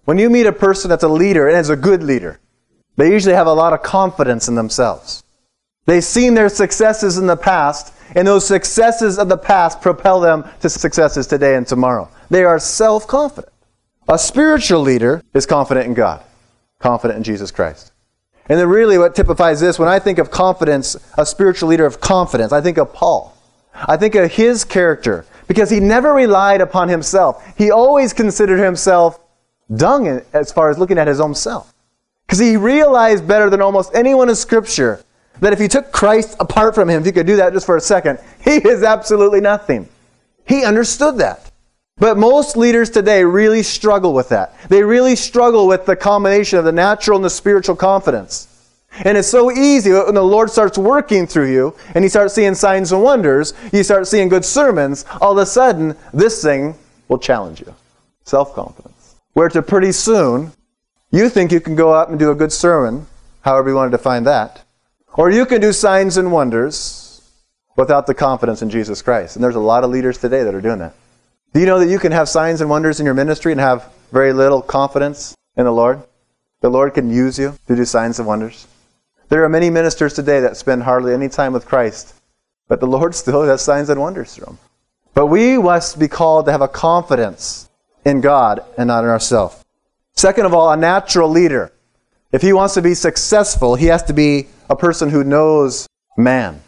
When 0.05 0.17
you 0.17 0.29
meet 0.29 0.45
a 0.45 0.51
person 0.51 0.89
that's 0.89 1.03
a 1.03 1.07
leader 1.07 1.47
and 1.47 1.57
is 1.57 1.69
a 1.69 1.75
good 1.75 2.03
leader, 2.03 2.39
they 2.97 3.11
usually 3.11 3.35
have 3.35 3.47
a 3.47 3.53
lot 3.53 3.73
of 3.73 3.81
confidence 3.81 4.47
in 4.47 4.55
themselves. 4.55 5.22
They've 5.85 6.03
seen 6.03 6.33
their 6.33 6.49
successes 6.49 7.17
in 7.17 7.27
the 7.27 7.35
past, 7.35 7.93
and 8.15 8.27
those 8.27 8.47
successes 8.47 9.19
of 9.19 9.29
the 9.29 9.37
past 9.37 9.81
propel 9.81 10.19
them 10.19 10.45
to 10.61 10.69
successes 10.69 11.27
today 11.27 11.55
and 11.55 11.67
tomorrow. 11.67 12.09
They 12.29 12.43
are 12.43 12.59
self 12.59 13.07
confident. 13.07 13.53
A 14.07 14.17
spiritual 14.17 14.81
leader 14.81 15.23
is 15.33 15.45
confident 15.45 15.87
in 15.87 15.93
God, 15.93 16.23
confident 16.79 17.17
in 17.17 17.23
Jesus 17.23 17.51
Christ. 17.51 17.91
And 18.47 18.59
then, 18.59 18.67
really, 18.67 18.97
what 18.97 19.15
typifies 19.15 19.61
this, 19.61 19.79
when 19.79 19.87
I 19.87 19.99
think 19.99 20.19
of 20.19 20.29
confidence, 20.29 20.97
a 21.17 21.25
spiritual 21.25 21.69
leader 21.69 21.85
of 21.85 22.01
confidence, 22.01 22.51
I 22.51 22.61
think 22.61 22.77
of 22.77 22.93
Paul. 22.93 23.35
I 23.73 23.97
think 23.97 24.15
of 24.15 24.31
his 24.31 24.63
character 24.63 25.25
because 25.47 25.69
he 25.69 25.79
never 25.79 26.13
relied 26.13 26.61
upon 26.61 26.89
himself. 26.89 27.43
He 27.57 27.71
always 27.71 28.13
considered 28.13 28.59
himself 28.59 29.19
dung 29.73 30.21
as 30.33 30.51
far 30.51 30.69
as 30.69 30.77
looking 30.77 30.97
at 30.97 31.07
his 31.07 31.19
own 31.19 31.35
self. 31.35 31.73
Because 32.25 32.39
he 32.39 32.57
realized 32.57 33.27
better 33.27 33.49
than 33.49 33.61
almost 33.61 33.93
anyone 33.95 34.29
in 34.29 34.35
Scripture 34.35 35.03
that 35.39 35.53
if 35.53 35.59
you 35.59 35.67
took 35.67 35.91
Christ 35.91 36.35
apart 36.39 36.75
from 36.75 36.89
him, 36.89 37.01
if 37.01 37.05
you 37.05 37.13
could 37.13 37.27
do 37.27 37.35
that 37.37 37.53
just 37.53 37.65
for 37.65 37.77
a 37.77 37.81
second, 37.81 38.19
he 38.43 38.55
is 38.55 38.83
absolutely 38.83 39.41
nothing. 39.41 39.89
He 40.45 40.63
understood 40.63 41.17
that. 41.17 41.51
But 41.97 42.17
most 42.17 42.57
leaders 42.57 42.89
today 42.89 43.23
really 43.23 43.63
struggle 43.63 44.13
with 44.13 44.29
that. 44.29 44.55
They 44.67 44.83
really 44.83 45.15
struggle 45.15 45.67
with 45.67 45.85
the 45.85 45.95
combination 45.95 46.57
of 46.57 46.65
the 46.65 46.71
natural 46.71 47.17
and 47.17 47.25
the 47.25 47.29
spiritual 47.29 47.75
confidence. 47.75 48.47
And 49.03 49.17
it's 49.17 49.27
so 49.27 49.51
easy 49.51 49.91
when 49.91 50.13
the 50.13 50.23
Lord 50.23 50.49
starts 50.49 50.77
working 50.77 51.25
through 51.25 51.51
you 51.51 51.75
and 51.95 52.03
you 52.03 52.09
start 52.09 52.31
seeing 52.31 52.53
signs 52.53 52.91
and 52.91 53.01
wonders, 53.01 53.53
you 53.71 53.83
start 53.83 54.07
seeing 54.07 54.29
good 54.29 54.45
sermons, 54.45 55.05
all 55.19 55.31
of 55.31 55.37
a 55.39 55.45
sudden, 55.45 55.95
this 56.13 56.43
thing 56.43 56.75
will 57.07 57.17
challenge 57.17 57.59
you 57.59 57.73
self 58.23 58.53
confidence. 58.53 59.15
Where 59.33 59.49
to 59.49 59.61
pretty 59.61 59.91
soon, 59.91 60.51
you 61.11 61.29
think 61.29 61.51
you 61.51 61.59
can 61.59 61.75
go 61.75 61.93
out 61.93 62.09
and 62.09 62.19
do 62.19 62.31
a 62.31 62.35
good 62.35 62.51
sermon, 62.51 63.07
however 63.41 63.69
you 63.69 63.75
want 63.75 63.91
to 63.91 63.97
define 63.97 64.23
that, 64.23 64.63
or 65.15 65.29
you 65.31 65.45
can 65.45 65.61
do 65.61 65.71
signs 65.71 66.17
and 66.17 66.31
wonders 66.31 67.21
without 67.75 68.07
the 68.07 68.13
confidence 68.13 68.61
in 68.61 68.69
Jesus 68.69 69.01
Christ. 69.01 69.35
And 69.35 69.43
there's 69.43 69.55
a 69.55 69.59
lot 69.59 69.83
of 69.83 69.89
leaders 69.89 70.17
today 70.17 70.43
that 70.43 70.53
are 70.53 70.61
doing 70.61 70.79
that. 70.79 70.93
Do 71.53 71.59
you 71.59 71.65
know 71.65 71.79
that 71.79 71.89
you 71.89 71.99
can 71.99 72.11
have 72.11 72.29
signs 72.29 72.61
and 72.61 72.69
wonders 72.69 72.99
in 72.99 73.05
your 73.05 73.13
ministry 73.13 73.51
and 73.51 73.61
have 73.61 73.91
very 74.11 74.33
little 74.33 74.61
confidence 74.61 75.35
in 75.55 75.65
the 75.65 75.71
Lord? 75.71 76.01
The 76.61 76.69
Lord 76.69 76.93
can 76.93 77.11
use 77.11 77.37
you 77.37 77.57
to 77.67 77.75
do 77.75 77.85
signs 77.85 78.19
and 78.19 78.27
wonders. 78.27 78.67
There 79.29 79.43
are 79.43 79.49
many 79.49 79.69
ministers 79.69 80.13
today 80.13 80.39
that 80.41 80.57
spend 80.57 80.83
hardly 80.83 81.13
any 81.13 81.29
time 81.29 81.53
with 81.53 81.65
Christ, 81.65 82.15
but 82.67 82.79
the 82.79 82.87
Lord 82.87 83.13
still 83.15 83.43
has 83.43 83.61
signs 83.61 83.89
and 83.89 83.99
wonders 83.99 84.33
through 84.33 84.45
them. 84.45 84.59
But 85.13 85.27
we 85.27 85.57
must 85.57 85.99
be 85.99 86.07
called 86.07 86.45
to 86.45 86.51
have 86.51 86.61
a 86.61 86.67
confidence 86.67 87.69
in 88.03 88.21
God 88.21 88.63
and 88.77 88.87
not 88.87 89.03
in 89.03 89.09
ourselves. 89.09 89.63
Second 90.15 90.45
of 90.45 90.53
all, 90.53 90.71
a 90.71 90.77
natural 90.77 91.29
leader. 91.29 91.71
If 92.33 92.41
he 92.41 92.51
wants 92.51 92.73
to 92.73 92.81
be 92.81 92.95
successful, 92.95 93.75
he 93.75 93.85
has 93.85 94.01
to 94.03 94.13
be 94.13 94.47
a 94.67 94.75
person 94.75 95.11
who 95.11 95.23
knows 95.23 95.87
man. 96.17 96.59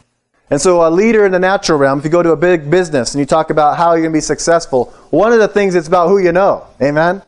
And 0.51 0.62
so, 0.62 0.88
a 0.88 0.91
leader 0.91 1.25
in 1.25 1.31
the 1.31 1.39
natural 1.39 1.79
realm, 1.79 1.98
if 1.98 2.05
you 2.05 2.12
go 2.12 2.22
to 2.22 2.31
a 2.31 2.38
big 2.38 2.69
business 2.69 3.15
and 3.15 3.19
you 3.19 3.25
talk 3.25 3.50
about 3.50 3.75
how 3.75 3.93
you're 3.93 4.03
going 4.03 4.13
to 4.13 4.17
be 4.17 4.22
successful, 4.22 4.93
one 5.10 5.34
of 5.34 5.39
the 5.39 5.48
things 5.48 5.74
it's 5.74 5.88
about 5.88 6.07
who 6.07 6.19
you 6.19 6.31
know. 6.31 6.67
Amen? 6.84 7.24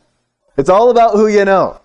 It's 0.56 0.70
all 0.70 0.92
about 0.92 1.14
who 1.14 1.28
you 1.28 1.46
know. 1.46 1.82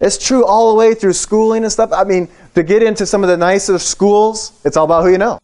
It's 0.00 0.24
true 0.24 0.44
all 0.44 0.70
the 0.70 0.78
way 0.78 0.94
through 0.94 1.14
schooling 1.14 1.64
and 1.64 1.72
stuff. 1.72 1.90
I 1.92 2.04
mean, 2.04 2.28
to 2.54 2.62
get 2.62 2.84
into 2.84 3.04
some 3.04 3.24
of 3.24 3.28
the 3.28 3.36
nicer 3.36 3.76
schools, 3.80 4.52
it's 4.64 4.76
all 4.76 4.84
about 4.84 5.02
who 5.02 5.10
you 5.10 5.18
know. 5.18 5.40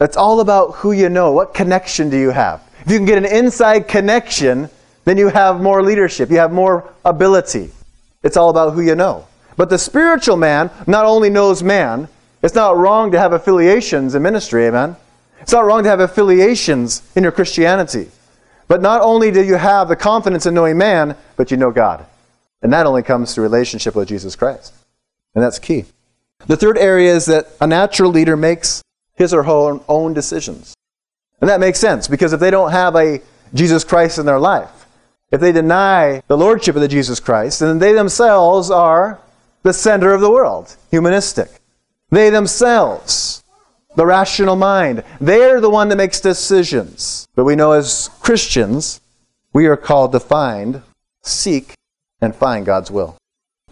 It's 0.00 0.16
all 0.16 0.40
about 0.40 0.74
who 0.74 0.90
you 0.90 1.08
know. 1.08 1.30
What 1.30 1.54
connection 1.54 2.10
do 2.10 2.18
you 2.18 2.30
have? 2.30 2.68
If 2.84 2.90
you 2.90 2.98
can 2.98 3.06
get 3.06 3.18
an 3.18 3.26
inside 3.26 3.86
connection, 3.86 4.68
then 5.04 5.18
you 5.18 5.28
have 5.28 5.60
more 5.60 5.84
leadership, 5.84 6.30
you 6.30 6.38
have 6.38 6.52
more 6.52 6.92
ability. 7.04 7.70
It's 8.24 8.36
all 8.36 8.50
about 8.50 8.72
who 8.72 8.80
you 8.80 8.96
know. 8.96 9.28
But 9.56 9.70
the 9.70 9.78
spiritual 9.78 10.36
man 10.36 10.70
not 10.86 11.04
only 11.04 11.30
knows 11.30 11.62
man, 11.62 12.08
it's 12.42 12.54
not 12.54 12.76
wrong 12.76 13.10
to 13.12 13.18
have 13.18 13.32
affiliations 13.32 14.14
in 14.14 14.22
ministry, 14.22 14.66
amen? 14.66 14.96
It's 15.40 15.52
not 15.52 15.64
wrong 15.64 15.82
to 15.84 15.88
have 15.88 16.00
affiliations 16.00 17.02
in 17.14 17.22
your 17.22 17.32
Christianity. 17.32 18.08
But 18.66 18.82
not 18.82 19.00
only 19.00 19.30
do 19.30 19.42
you 19.42 19.56
have 19.56 19.88
the 19.88 19.96
confidence 19.96 20.46
in 20.46 20.54
knowing 20.54 20.78
man, 20.78 21.16
but 21.36 21.50
you 21.50 21.56
know 21.56 21.70
God. 21.70 22.04
And 22.62 22.72
that 22.72 22.86
only 22.86 23.02
comes 23.02 23.34
through 23.34 23.44
relationship 23.44 23.94
with 23.94 24.08
Jesus 24.08 24.36
Christ. 24.36 24.72
And 25.34 25.44
that's 25.44 25.58
key. 25.58 25.84
The 26.46 26.56
third 26.56 26.78
area 26.78 27.14
is 27.14 27.26
that 27.26 27.48
a 27.60 27.66
natural 27.66 28.10
leader 28.10 28.36
makes 28.36 28.82
his 29.14 29.32
or 29.32 29.42
her 29.42 29.80
own 29.88 30.14
decisions. 30.14 30.74
And 31.40 31.48
that 31.48 31.60
makes 31.60 31.78
sense 31.78 32.08
because 32.08 32.32
if 32.32 32.40
they 32.40 32.50
don't 32.50 32.72
have 32.72 32.96
a 32.96 33.20
Jesus 33.52 33.84
Christ 33.84 34.18
in 34.18 34.26
their 34.26 34.40
life, 34.40 34.86
if 35.30 35.40
they 35.40 35.52
deny 35.52 36.22
the 36.26 36.36
lordship 36.36 36.74
of 36.74 36.82
the 36.82 36.88
Jesus 36.88 37.20
Christ, 37.20 37.60
then 37.60 37.78
they 37.78 37.92
themselves 37.92 38.70
are 38.70 39.20
the 39.64 39.72
center 39.72 40.14
of 40.14 40.20
the 40.20 40.30
world, 40.30 40.76
humanistic. 40.90 41.48
They 42.10 42.30
themselves, 42.30 43.42
the 43.96 44.06
rational 44.06 44.56
mind, 44.56 45.02
they're 45.20 45.60
the 45.60 45.70
one 45.70 45.88
that 45.88 45.96
makes 45.96 46.20
decisions. 46.20 47.26
But 47.34 47.44
we 47.44 47.56
know 47.56 47.72
as 47.72 48.10
Christians, 48.20 49.00
we 49.52 49.66
are 49.66 49.76
called 49.76 50.12
to 50.12 50.20
find, 50.20 50.82
seek, 51.22 51.74
and 52.20 52.36
find 52.36 52.64
God's 52.64 52.90
will. 52.90 53.16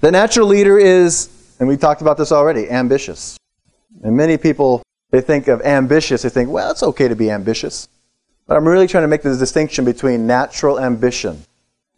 The 0.00 0.10
natural 0.10 0.48
leader 0.48 0.78
is, 0.78 1.28
and 1.60 1.68
we 1.68 1.76
talked 1.76 2.00
about 2.00 2.16
this 2.16 2.32
already, 2.32 2.68
ambitious. 2.70 3.38
And 4.02 4.16
many 4.16 4.38
people, 4.38 4.82
they 5.10 5.20
think 5.20 5.46
of 5.46 5.60
ambitious, 5.60 6.22
they 6.22 6.30
think, 6.30 6.50
well, 6.50 6.70
it's 6.70 6.82
okay 6.82 7.06
to 7.06 7.14
be 7.14 7.30
ambitious. 7.30 7.86
But 8.46 8.56
I'm 8.56 8.66
really 8.66 8.88
trying 8.88 9.04
to 9.04 9.08
make 9.08 9.22
this 9.22 9.38
distinction 9.38 9.84
between 9.84 10.26
natural 10.26 10.80
ambition. 10.80 11.44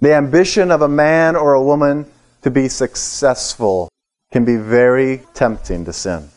The 0.01 0.15
ambition 0.15 0.71
of 0.73 0.83
a 0.83 0.89
man 0.89 1.37
or 1.37 1.55
a 1.55 1.63
woman 1.63 2.07
to 2.45 2.51
be 2.51 2.69
successful 2.69 3.89
can 4.33 4.45
be 4.45 4.57
very 4.57 5.23
tempting 5.35 5.85
to 5.85 5.93
sin 5.93 6.31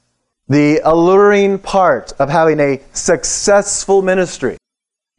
the 0.50 0.80
alluring 0.84 1.60
part 1.60 2.14
of 2.20 2.30
having 2.30 2.60
a 2.60 2.82
successful 2.94 4.02
ministry 4.02 4.58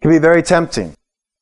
can 0.00 0.11
be 0.11 0.18
very 0.18 0.42
tempting. 0.42 0.95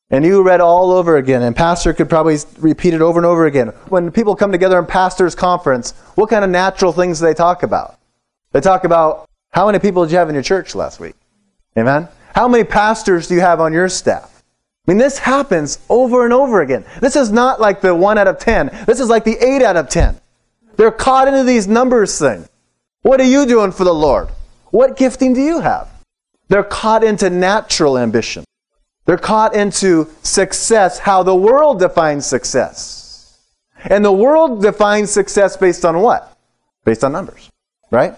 And 0.09 0.23
you 0.23 0.41
read 0.41 0.61
all 0.61 0.91
over 0.91 1.17
again, 1.17 1.41
and 1.41 1.55
pastor 1.55 1.93
could 1.93 2.09
probably 2.09 2.37
repeat 2.59 2.93
it 2.93 3.01
over 3.01 3.19
and 3.19 3.25
over 3.25 3.45
again. 3.45 3.69
When 3.89 4.11
people 4.11 4.35
come 4.35 4.51
together 4.51 4.79
in 4.79 4.85
pastor's 4.85 5.35
conference, 5.35 5.91
what 6.15 6.29
kind 6.29 6.45
of 6.45 6.49
natural 6.49 6.93
things 6.93 7.19
do 7.19 7.25
they 7.25 7.33
talk 7.33 7.63
about? 7.63 7.97
They 8.53 8.61
talk 8.61 8.85
about 8.85 9.29
how 9.51 9.65
many 9.65 9.79
people 9.79 10.05
did 10.05 10.11
you 10.11 10.17
have 10.17 10.29
in 10.29 10.35
your 10.35 10.43
church 10.43 10.75
last 10.75 10.99
week? 10.99 11.15
Amen? 11.77 12.07
How 12.33 12.47
many 12.47 12.63
pastors 12.63 13.27
do 13.27 13.35
you 13.35 13.41
have 13.41 13.59
on 13.59 13.73
your 13.73 13.89
staff? 13.89 14.36
I 14.87 14.91
mean, 14.91 14.97
this 14.99 15.19
happens 15.19 15.79
over 15.89 16.23
and 16.23 16.33
over 16.33 16.61
again. 16.61 16.85
This 17.01 17.17
is 17.17 17.29
not 17.29 17.59
like 17.59 17.81
the 17.81 17.93
1 17.93 18.17
out 18.17 18.27
of 18.27 18.39
10. 18.39 18.85
This 18.85 19.01
is 19.01 19.09
like 19.09 19.25
the 19.25 19.37
8 19.37 19.61
out 19.61 19.75
of 19.75 19.89
10. 19.89 20.17
They're 20.77 20.91
caught 20.91 21.27
into 21.27 21.43
these 21.43 21.67
numbers 21.67 22.17
thing. 22.17 22.47
What 23.01 23.19
are 23.19 23.25
you 23.25 23.45
doing 23.45 23.73
for 23.73 23.83
the 23.83 23.93
Lord? 23.93 24.29
What 24.71 24.95
gifting 24.95 25.33
do 25.33 25.41
you 25.41 25.59
have? 25.59 25.89
They're 26.47 26.63
caught 26.63 27.03
into 27.03 27.29
natural 27.29 27.97
ambition. 27.97 28.45
They're 29.05 29.17
caught 29.17 29.53
into 29.55 30.09
success, 30.23 30.99
how 30.99 31.23
the 31.23 31.35
world 31.35 31.79
defines 31.79 32.25
success. 32.25 33.39
And 33.83 34.05
the 34.05 34.11
world 34.11 34.61
defines 34.61 35.11
success 35.11 35.57
based 35.57 35.83
on 35.83 36.01
what? 36.01 36.37
Based 36.85 37.03
on 37.03 37.11
numbers, 37.11 37.49
right? 37.91 38.15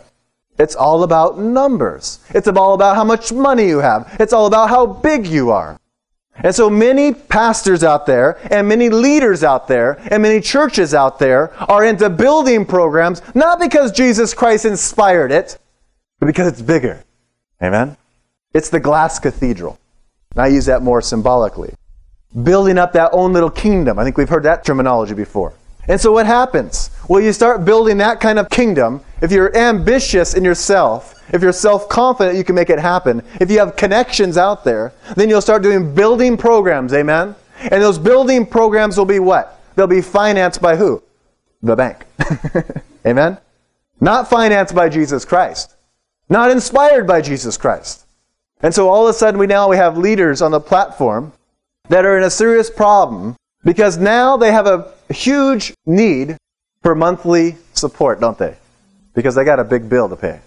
It's 0.60 0.76
all 0.76 1.04
about 1.04 1.40
numbers. 1.40 2.20
It's 2.30 2.48
all 2.48 2.74
about 2.74 2.96
how 2.96 3.04
much 3.04 3.32
money 3.32 3.68
you 3.68 3.80
have. 3.80 4.16
It's 4.20 4.34
all 4.34 4.46
about 4.46 4.70
how 4.70 4.86
big 4.86 5.26
you 5.26 5.52
are. 5.52 5.80
And 6.44 6.56
so 6.56 6.70
many 6.70 7.14
pastors 7.14 7.84
out 7.84 8.06
there, 8.06 8.40
and 8.52 8.68
many 8.68 8.90
leaders 8.90 9.44
out 9.44 9.68
there, 9.68 10.00
and 10.10 10.24
many 10.24 10.40
churches 10.42 10.94
out 10.94 11.20
there 11.20 11.54
are 11.70 11.84
into 11.84 12.10
building 12.10 12.66
programs, 12.66 13.22
not 13.36 13.60
because 13.60 13.92
Jesus 13.92 14.34
Christ 14.34 14.66
inspired 14.66 15.32
it, 15.32 15.58
but 16.20 16.28
because 16.28 16.48
it's 16.48 16.62
bigger. 16.62 17.04
Amen? 17.62 17.98
It's 18.54 18.70
the 18.70 18.80
glass 18.80 19.20
cathedral. 19.20 19.80
And 20.32 20.42
I 20.42 20.48
use 20.48 20.66
that 20.66 20.82
more 20.82 21.02
symbolically. 21.02 21.74
Building 22.44 22.78
up 22.78 22.94
that 22.94 23.10
own 23.14 23.34
little 23.34 23.50
kingdom. 23.50 24.00
I 24.00 24.04
think 24.04 24.18
we've 24.18 24.30
heard 24.30 24.44
that 24.44 24.64
terminology 24.64 25.14
before. 25.14 25.54
And 25.88 26.00
so 26.00 26.12
what 26.12 26.26
happens? 26.26 26.92
Well, 27.10 27.24
you 27.24 27.34
start 27.34 27.66
building 27.66 27.98
that 27.98 28.20
kind 28.20 28.38
of 28.38 28.52
kingdom. 28.52 29.02
If 29.20 29.32
you're 29.32 29.56
ambitious 29.58 30.36
in 30.36 30.46
yourself, 30.46 31.20
if 31.34 31.42
you're 31.42 31.52
self 31.52 31.90
confident 31.90 32.38
you 32.38 32.44
can 32.44 32.54
make 32.54 32.70
it 32.70 32.78
happen, 32.78 33.24
if 33.42 33.50
you 33.50 33.58
have 33.58 33.76
connections 33.76 34.38
out 34.38 34.64
there, 34.64 34.94
then 35.16 35.28
you'll 35.28 35.42
start 35.42 35.64
doing 35.64 35.96
building 35.96 36.38
programs, 36.38 36.94
amen? 36.94 37.36
And 37.58 37.82
those 37.82 37.98
building 37.98 38.46
programs 38.46 38.96
will 38.96 39.06
be 39.06 39.18
what? 39.18 39.60
They'll 39.76 39.88
be 39.88 40.02
financed 40.02 40.62
by 40.62 40.76
who? 40.76 41.02
The 41.64 41.76
bank. 41.76 42.06
amen? 43.08 43.40
Not 44.00 44.30
financed 44.30 44.76
by 44.76 44.88
Jesus 44.88 45.26
Christ. 45.26 45.76
Not 46.30 46.52
inspired 46.52 47.08
by 47.08 47.22
Jesus 47.22 47.58
Christ. 47.58 48.06
And 48.62 48.72
so 48.72 48.88
all 48.88 49.08
of 49.08 49.16
a 49.16 49.18
sudden 49.18 49.40
we 49.40 49.48
now 49.48 49.68
we 49.68 49.78
have 49.78 49.98
leaders 49.98 50.44
on 50.44 50.52
the 50.52 50.60
platform 50.60 51.34
that 51.90 52.06
are 52.06 52.20
in 52.20 52.24
a 52.24 52.30
serious 52.30 52.70
problem 52.70 53.36
because 53.64 53.98
now 53.98 54.38
they 54.38 54.52
have 54.52 54.68
a 54.68 54.94
huge 55.12 55.74
need 55.88 56.38
for 56.82 56.96
monthly 56.96 57.58
support, 57.74 58.20
don't 58.20 58.38
they? 58.38 58.56
Because 59.14 59.36
they 59.36 59.44
got 59.44 59.60
a 59.60 59.64
big 59.64 59.90
bill 59.90 60.10
to 60.10 60.16
pay. 60.16 60.40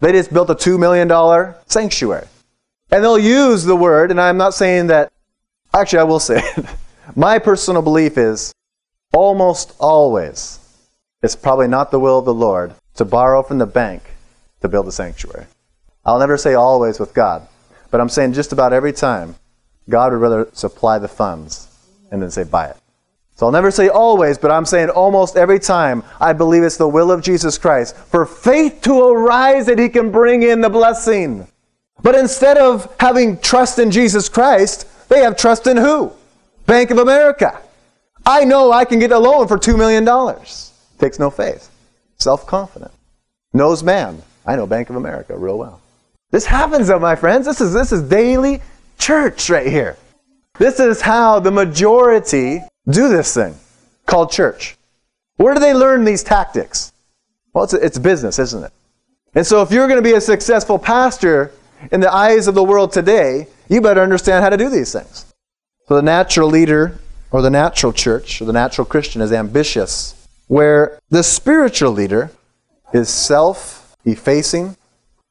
They 0.00 0.12
just 0.12 0.32
built 0.32 0.50
a 0.50 0.54
$2 0.54 0.78
million 0.78 1.54
sanctuary. 1.66 2.26
And 2.90 3.04
they'll 3.04 3.18
use 3.18 3.64
the 3.64 3.76
word, 3.76 4.10
and 4.10 4.20
I'm 4.20 4.36
not 4.36 4.54
saying 4.54 4.88
that, 4.88 5.12
actually, 5.72 6.00
I 6.00 6.04
will 6.04 6.20
say 6.20 6.42
it. 6.42 6.66
My 7.16 7.38
personal 7.38 7.82
belief 7.82 8.18
is 8.18 8.52
almost 9.12 9.74
always 9.78 10.60
it's 11.22 11.36
probably 11.36 11.68
not 11.68 11.90
the 11.90 12.00
will 12.00 12.18
of 12.18 12.24
the 12.24 12.34
Lord 12.34 12.74
to 12.94 13.04
borrow 13.04 13.42
from 13.42 13.58
the 13.58 13.66
bank 13.66 14.02
to 14.62 14.68
build 14.68 14.88
a 14.88 14.92
sanctuary. 14.92 15.46
I'll 16.04 16.18
never 16.18 16.38
say 16.38 16.54
always 16.54 16.98
with 16.98 17.12
God, 17.12 17.46
but 17.90 18.00
I'm 18.00 18.08
saying 18.08 18.32
just 18.32 18.52
about 18.52 18.72
every 18.72 18.92
time, 18.92 19.34
God 19.88 20.12
would 20.12 20.20
rather 20.20 20.48
supply 20.52 20.98
the 20.98 21.08
funds 21.08 21.68
and 22.10 22.22
then 22.22 22.30
say, 22.30 22.44
buy 22.44 22.68
it. 22.68 22.76
So 23.40 23.46
I'll 23.46 23.52
never 23.52 23.70
say 23.70 23.88
always, 23.88 24.36
but 24.36 24.50
I'm 24.50 24.66
saying 24.66 24.90
almost 24.90 25.34
every 25.34 25.58
time 25.58 26.04
I 26.20 26.34
believe 26.34 26.62
it's 26.62 26.76
the 26.76 26.86
will 26.86 27.10
of 27.10 27.22
Jesus 27.22 27.56
Christ 27.56 27.96
for 27.96 28.26
faith 28.26 28.82
to 28.82 29.00
arise 29.00 29.64
that 29.64 29.78
He 29.78 29.88
can 29.88 30.10
bring 30.10 30.42
in 30.42 30.60
the 30.60 30.68
blessing. 30.68 31.48
But 32.02 32.16
instead 32.16 32.58
of 32.58 32.94
having 33.00 33.38
trust 33.38 33.78
in 33.78 33.90
Jesus 33.90 34.28
Christ, 34.28 34.86
they 35.08 35.20
have 35.20 35.38
trust 35.38 35.66
in 35.66 35.78
who? 35.78 36.12
Bank 36.66 36.90
of 36.90 36.98
America. 36.98 37.62
I 38.26 38.44
know 38.44 38.72
I 38.72 38.84
can 38.84 38.98
get 38.98 39.10
a 39.10 39.18
loan 39.18 39.48
for 39.48 39.56
$2 39.56 39.74
million. 39.78 40.04
Takes 40.98 41.18
no 41.18 41.30
faith. 41.30 41.70
Self 42.18 42.46
confident. 42.46 42.92
Knows 43.54 43.82
man. 43.82 44.22
I 44.44 44.54
know 44.54 44.66
Bank 44.66 44.90
of 44.90 44.96
America 44.96 45.34
real 45.34 45.56
well. 45.56 45.80
This 46.30 46.44
happens 46.44 46.88
though, 46.88 46.98
my 46.98 47.16
friends. 47.16 47.46
This 47.46 47.62
is, 47.62 47.72
this 47.72 47.90
is 47.90 48.02
daily 48.02 48.60
church 48.98 49.48
right 49.48 49.66
here. 49.66 49.96
This 50.58 50.78
is 50.78 51.00
how 51.00 51.40
the 51.40 51.50
majority 51.50 52.60
do 52.88 53.08
this 53.08 53.34
thing 53.34 53.56
called 54.06 54.30
church. 54.30 54.76
Where 55.36 55.54
do 55.54 55.60
they 55.60 55.74
learn 55.74 56.04
these 56.04 56.22
tactics? 56.22 56.92
Well, 57.52 57.64
it's, 57.64 57.74
it's 57.74 57.98
business, 57.98 58.38
isn't 58.38 58.64
it? 58.64 58.72
And 59.34 59.46
so, 59.46 59.62
if 59.62 59.70
you're 59.70 59.86
going 59.86 60.02
to 60.02 60.08
be 60.08 60.16
a 60.16 60.20
successful 60.20 60.78
pastor 60.78 61.52
in 61.92 62.00
the 62.00 62.12
eyes 62.12 62.46
of 62.46 62.54
the 62.54 62.62
world 62.62 62.92
today, 62.92 63.46
you 63.68 63.80
better 63.80 64.02
understand 64.02 64.42
how 64.42 64.50
to 64.50 64.56
do 64.56 64.68
these 64.68 64.92
things. 64.92 65.26
So, 65.86 65.96
the 65.96 66.02
natural 66.02 66.48
leader 66.48 66.98
or 67.30 67.42
the 67.42 67.50
natural 67.50 67.92
church 67.92 68.42
or 68.42 68.44
the 68.44 68.52
natural 68.52 68.84
Christian 68.84 69.22
is 69.22 69.32
ambitious, 69.32 70.14
where 70.48 70.98
the 71.10 71.22
spiritual 71.22 71.92
leader 71.92 72.30
is 72.92 73.08
self 73.08 73.96
effacing, 74.04 74.76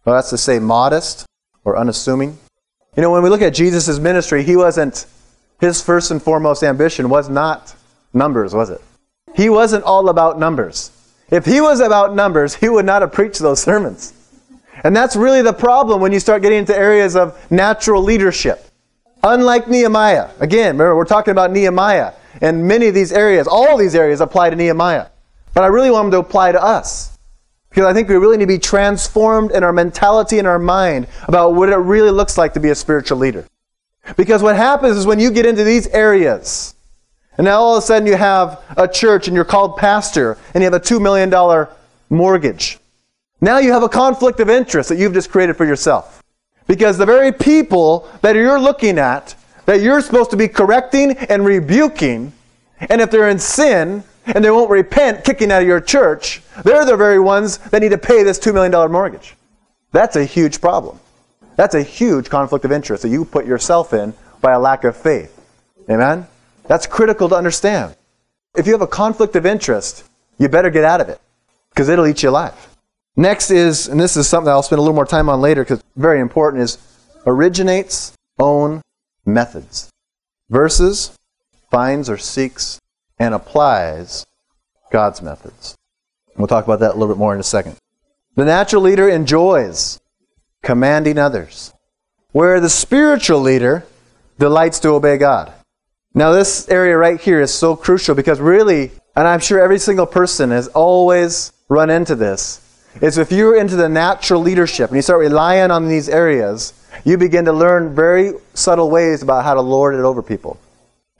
well, 0.05 0.15
that's 0.15 0.29
to 0.29 0.37
say, 0.37 0.59
modest 0.59 1.25
or 1.65 1.77
unassuming. 1.77 2.37
You 2.95 3.01
know, 3.01 3.11
when 3.11 3.21
we 3.21 3.29
look 3.29 3.41
at 3.41 3.53
Jesus' 3.53 3.99
ministry, 3.99 4.43
he 4.43 4.55
wasn't 4.55 5.05
his 5.59 5.81
first 5.81 6.11
and 6.11 6.21
foremost 6.21 6.63
ambition 6.63 7.09
was 7.09 7.29
not 7.29 7.75
numbers, 8.13 8.53
was 8.53 8.69
it? 8.69 8.81
He 9.35 9.49
wasn't 9.49 9.83
all 9.83 10.09
about 10.09 10.39
numbers. 10.39 10.91
If 11.29 11.45
he 11.45 11.61
was 11.61 11.79
about 11.79 12.15
numbers, 12.15 12.55
he 12.55 12.69
would 12.69 12.85
not 12.85 13.01
have 13.01 13.11
preached 13.11 13.39
those 13.39 13.61
sermons. 13.61 14.13
And 14.83 14.95
that's 14.95 15.15
really 15.15 15.41
the 15.41 15.53
problem 15.53 16.01
when 16.01 16.11
you 16.11 16.19
start 16.19 16.41
getting 16.41 16.59
into 16.59 16.75
areas 16.75 17.15
of 17.15 17.37
natural 17.51 18.01
leadership. 18.01 18.65
Unlike 19.23 19.67
Nehemiah, 19.67 20.29
again, 20.39 20.77
remember, 20.77 20.95
we're 20.95 21.05
talking 21.05 21.33
about 21.33 21.51
Nehemiah, 21.51 22.13
and 22.41 22.65
many 22.65 22.87
of 22.87 22.93
these 22.93 23.11
areas, 23.11 23.47
all 23.47 23.77
these 23.77 23.95
areas 23.95 24.21
apply 24.21 24.49
to 24.49 24.55
Nehemiah. 24.55 25.07
But 25.53 25.63
I 25.63 25.67
really 25.67 25.91
want 25.91 26.05
them 26.05 26.11
to 26.11 26.25
apply 26.25 26.53
to 26.53 26.63
us. 26.63 27.17
Because 27.69 27.85
I 27.85 27.93
think 27.93 28.07
we 28.07 28.15
really 28.15 28.37
need 28.37 28.45
to 28.45 28.47
be 28.47 28.57
transformed 28.57 29.51
in 29.51 29.63
our 29.63 29.73
mentality 29.73 30.39
and 30.39 30.47
our 30.47 30.57
mind 30.57 31.07
about 31.27 31.53
what 31.53 31.69
it 31.69 31.75
really 31.75 32.11
looks 32.11 32.37
like 32.37 32.53
to 32.53 32.59
be 32.59 32.69
a 32.69 32.75
spiritual 32.75 33.17
leader. 33.17 33.45
Because 34.17 34.41
what 34.41 34.55
happens 34.55 34.97
is 34.97 35.05
when 35.05 35.19
you 35.19 35.31
get 35.31 35.45
into 35.45 35.63
these 35.63 35.87
areas, 35.87 36.75
and 37.37 37.45
now 37.45 37.61
all 37.61 37.77
of 37.77 37.83
a 37.83 37.85
sudden 37.85 38.07
you 38.07 38.15
have 38.15 38.61
a 38.75 38.87
church 38.87 39.27
and 39.27 39.35
you're 39.35 39.45
called 39.45 39.77
pastor 39.77 40.37
and 40.53 40.61
you 40.61 40.69
have 40.69 40.73
a 40.73 40.83
$2 40.83 41.01
million 41.01 41.67
mortgage. 42.09 42.79
Now 43.39 43.59
you 43.59 43.71
have 43.71 43.83
a 43.83 43.89
conflict 43.89 44.39
of 44.39 44.49
interest 44.49 44.89
that 44.89 44.97
you've 44.97 45.13
just 45.13 45.31
created 45.31 45.55
for 45.55 45.65
yourself. 45.65 46.21
Because 46.67 46.97
the 46.97 47.05
very 47.05 47.31
people 47.31 48.09
that 48.21 48.35
you're 48.35 48.59
looking 48.59 48.99
at, 48.99 49.35
that 49.65 49.81
you're 49.81 50.01
supposed 50.01 50.31
to 50.31 50.37
be 50.37 50.47
correcting 50.47 51.17
and 51.17 51.45
rebuking, 51.45 52.33
and 52.89 53.01
if 53.01 53.09
they're 53.09 53.29
in 53.29 53.39
sin 53.39 54.03
and 54.25 54.43
they 54.43 54.51
won't 54.51 54.69
repent, 54.69 55.23
kicking 55.23 55.51
out 55.51 55.61
of 55.61 55.67
your 55.67 55.79
church, 55.79 56.41
they're 56.63 56.85
the 56.85 56.97
very 56.97 57.19
ones 57.19 57.57
that 57.57 57.81
need 57.81 57.89
to 57.89 57.97
pay 57.97 58.23
this 58.23 58.37
$2 58.37 58.53
million 58.53 58.91
mortgage. 58.91 59.35
That's 59.91 60.15
a 60.15 60.25
huge 60.25 60.61
problem. 60.61 60.99
That's 61.59 61.75
a 61.75 61.83
huge 61.83 62.29
conflict 62.29 62.63
of 62.63 62.71
interest 62.71 63.03
that 63.03 63.09
you 63.09 63.25
put 63.25 63.45
yourself 63.45 63.91
in 63.91 64.13
by 64.39 64.53
a 64.53 64.59
lack 64.59 64.85
of 64.85 64.95
faith. 64.95 65.45
Amen? 65.89 66.25
That's 66.69 66.87
critical 66.87 67.27
to 67.27 67.35
understand. 67.35 67.97
If 68.55 68.65
you 68.65 68.71
have 68.71 68.81
a 68.81 68.87
conflict 68.87 69.35
of 69.35 69.45
interest, 69.45 70.05
you 70.37 70.47
better 70.47 70.69
get 70.69 70.85
out 70.85 71.01
of 71.01 71.09
it 71.09 71.19
because 71.71 71.89
it'll 71.89 72.07
eat 72.07 72.23
you 72.23 72.29
alive. 72.29 72.55
Next 73.17 73.51
is, 73.51 73.89
and 73.89 73.99
this 73.99 74.15
is 74.15 74.25
something 74.25 74.49
I'll 74.49 74.63
spend 74.63 74.79
a 74.79 74.81
little 74.81 74.95
more 74.95 75.05
time 75.05 75.27
on 75.27 75.41
later 75.41 75.65
because 75.65 75.83
very 75.97 76.21
important, 76.21 76.63
is 76.63 76.77
originates 77.25 78.13
own 78.39 78.81
methods. 79.25 79.89
Versus 80.49 81.11
finds 81.69 82.09
or 82.09 82.17
seeks 82.17 82.79
and 83.19 83.33
applies 83.33 84.25
God's 84.93 85.21
methods. 85.21 85.75
We'll 86.37 86.47
talk 86.47 86.63
about 86.63 86.79
that 86.79 86.91
a 86.91 86.97
little 86.97 87.13
bit 87.13 87.19
more 87.19 87.33
in 87.33 87.41
a 87.41 87.43
second. 87.43 87.75
The 88.37 88.45
natural 88.45 88.81
leader 88.81 89.09
enjoys 89.09 89.99
commanding 90.61 91.17
others, 91.17 91.73
where 92.31 92.59
the 92.59 92.69
spiritual 92.69 93.39
leader 93.39 93.85
delights 94.37 94.79
to 94.79 94.89
obey 94.89 95.17
God. 95.17 95.53
Now, 96.13 96.31
this 96.31 96.67
area 96.69 96.97
right 96.97 97.19
here 97.19 97.39
is 97.39 97.53
so 97.53 97.75
crucial 97.75 98.15
because 98.15 98.39
really, 98.39 98.91
and 99.15 99.27
I'm 99.27 99.39
sure 99.39 99.59
every 99.59 99.79
single 99.79 100.05
person 100.05 100.49
has 100.51 100.67
always 100.69 101.51
run 101.67 101.89
into 101.89 102.15
this, 102.15 102.65
is 103.01 103.17
if 103.17 103.31
you're 103.31 103.55
into 103.55 103.75
the 103.75 103.87
natural 103.87 104.41
leadership 104.41 104.89
and 104.89 104.97
you 104.97 105.01
start 105.01 105.19
relying 105.19 105.71
on 105.71 105.87
these 105.87 106.09
areas, 106.09 106.73
you 107.05 107.17
begin 107.17 107.45
to 107.45 107.53
learn 107.53 107.95
very 107.95 108.33
subtle 108.53 108.89
ways 108.89 109.21
about 109.21 109.43
how 109.43 109.53
to 109.53 109.61
lord 109.61 109.93
it 109.95 110.01
over 110.01 110.23
people. 110.23 110.59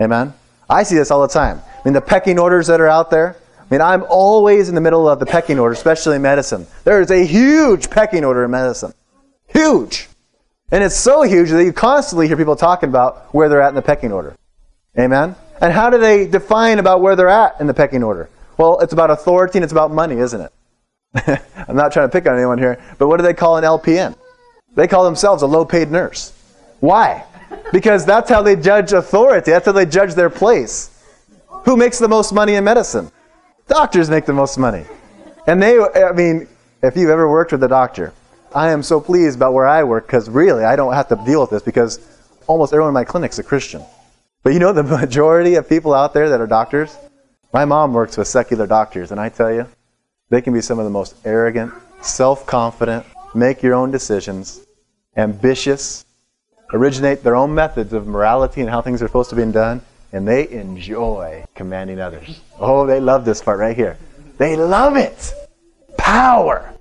Amen? 0.02 0.34
I 0.70 0.84
see 0.84 0.96
this 0.96 1.12
all 1.12 1.22
the 1.22 1.28
time. 1.28 1.62
I 1.66 1.82
mean, 1.86 1.94
the 1.94 2.02
pecking 2.02 2.40
orders 2.40 2.68
that 2.68 2.82
are 2.82 2.88
out 2.88 3.10
there. 3.10 3.36
I 3.60 3.74
mean, 3.74 3.82
I'm 3.82 4.04
always 4.10 4.70
in 4.70 4.76
the 4.76 4.82
middle 4.82 5.08
of 5.08 5.20
the 5.20 5.26
pecking 5.26 5.60
order, 5.60 5.74
especially 5.74 6.16
in 6.16 6.24
medicine. 6.24 6.66
There 6.84 7.02
is 7.02 7.12
a 7.12 7.24
huge 7.24 7.90
pecking 7.90 8.26
order 8.26 8.44
in 8.44 8.52
medicine. 8.52 8.94
Huge. 9.60 10.08
And 10.72 10.82
it's 10.82 10.96
so 10.96 11.24
huge 11.24 11.50
that 11.50 11.66
you 11.66 11.74
constantly 11.74 12.28
hear 12.28 12.38
people 12.38 12.56
talking 12.56 12.88
about 12.88 13.34
where 13.34 13.50
they're 13.50 13.62
at 13.62 13.70
in 13.70 13.76
the 13.76 13.82
pecking 13.82 14.14
order. 14.14 14.38
Amen? 14.98 15.36
And 15.60 15.74
how 15.74 15.90
do 15.90 15.98
they 15.98 16.28
define 16.28 16.80
about 16.80 17.02
where 17.02 17.18
they're 17.18 17.28
at 17.28 17.60
in 17.60 17.68
the 17.68 17.74
pecking 17.74 18.02
order? 18.02 18.30
Well, 18.58 18.80
it's 18.80 18.94
about 18.94 19.12
authority 19.12 19.58
and 19.58 19.64
it's 19.64 19.74
about 19.74 19.92
money, 19.92 20.18
isn't 20.18 20.40
it? 20.40 21.42
I'm 21.68 21.76
not 21.76 21.92
trying 21.92 22.08
to 22.08 22.12
pick 22.12 22.26
on 22.26 22.36
anyone 22.36 22.58
here, 22.58 22.82
but 22.98 23.10
what 23.10 23.18
do 23.18 23.24
they 23.24 23.34
call 23.34 23.58
an 23.58 23.66
LPN? 23.66 24.16
They 24.76 24.88
call 24.88 25.04
themselves 25.04 25.44
a 25.44 25.48
low 25.48 25.66
paid 25.66 25.92
nurse. 25.92 26.32
Why? 26.80 27.26
Because 27.74 28.06
that's 28.06 28.30
how 28.30 28.42
they 28.42 28.56
judge 28.56 28.94
authority, 28.94 29.52
that's 29.52 29.66
how 29.66 29.74
they 29.74 29.86
judge 29.86 30.14
their 30.14 30.30
place. 30.30 31.04
Who 31.66 31.76
makes 31.76 32.00
the 32.00 32.08
most 32.08 32.32
money 32.32 32.56
in 32.56 32.64
medicine? 32.64 33.12
Doctors 33.68 34.10
make 34.10 34.26
the 34.26 34.34
most 34.34 34.58
money. 34.58 34.86
And 35.48 35.62
they, 35.62 35.80
I 35.80 36.14
mean, 36.14 36.48
if 36.82 36.96
you've 36.96 37.10
ever 37.10 37.30
worked 37.30 37.52
with 37.52 37.64
a 37.64 37.68
doctor, 37.68 38.14
I 38.54 38.72
am 38.72 38.82
so 38.82 39.00
pleased 39.00 39.38
about 39.38 39.54
where 39.54 39.68
I 39.68 39.84
work 39.84 40.08
because 40.08 40.30
really 40.30 40.64
I 40.64 40.76
don't 40.76 40.94
have 40.94 41.08
to 41.10 41.16
deal 41.26 41.42
with 41.42 41.52
this 41.52 41.62
because 41.62 42.00
almost 42.48 42.74
everyone 42.74 42.90
in 42.90 42.94
my 42.94 43.04
clinic 43.04 43.32
is 43.32 43.40
a 43.40 43.44
Christian. 43.44 43.84
But 44.44 44.54
you 44.54 44.60
know 44.60 44.74
the 44.74 44.84
majority 45.02 45.56
of 45.56 45.70
people 45.70 45.94
out 45.94 46.14
there 46.14 46.30
that 46.30 46.42
are 46.42 46.48
doctors? 46.48 46.98
My 47.54 47.66
mom 47.66 47.94
works 47.94 48.18
with 48.18 48.28
secular 48.28 48.68
doctors, 48.68 49.12
and 49.12 49.20
I 49.20 49.30
tell 49.30 49.54
you, 49.54 49.68
they 50.30 50.42
can 50.42 50.54
be 50.54 50.62
some 50.62 50.80
of 50.80 50.86
the 50.86 50.92
most 50.92 51.16
arrogant, 51.26 51.74
self 52.02 52.46
confident, 52.46 53.06
make 53.34 53.64
your 53.64 53.74
own 53.74 53.92
decisions, 53.92 54.66
ambitious, 55.18 56.06
originate 56.74 57.24
their 57.24 57.36
own 57.36 57.54
methods 57.54 57.94
of 57.94 58.08
morality 58.08 58.62
and 58.62 58.70
how 58.70 58.82
things 58.82 59.02
are 59.02 59.08
supposed 59.08 59.30
to 59.32 59.36
be 59.36 59.46
done, 59.52 59.82
and 60.12 60.28
they 60.28 60.50
enjoy 60.50 61.44
commanding 61.56 62.00
others. 62.00 62.42
Oh, 62.60 62.86
they 62.86 63.00
love 63.00 63.26
this 63.26 63.42
part 63.42 63.60
right 63.60 63.76
here. 63.76 63.98
They 64.38 64.56
love 64.56 64.96
it. 64.96 65.34
Power. 65.98 66.74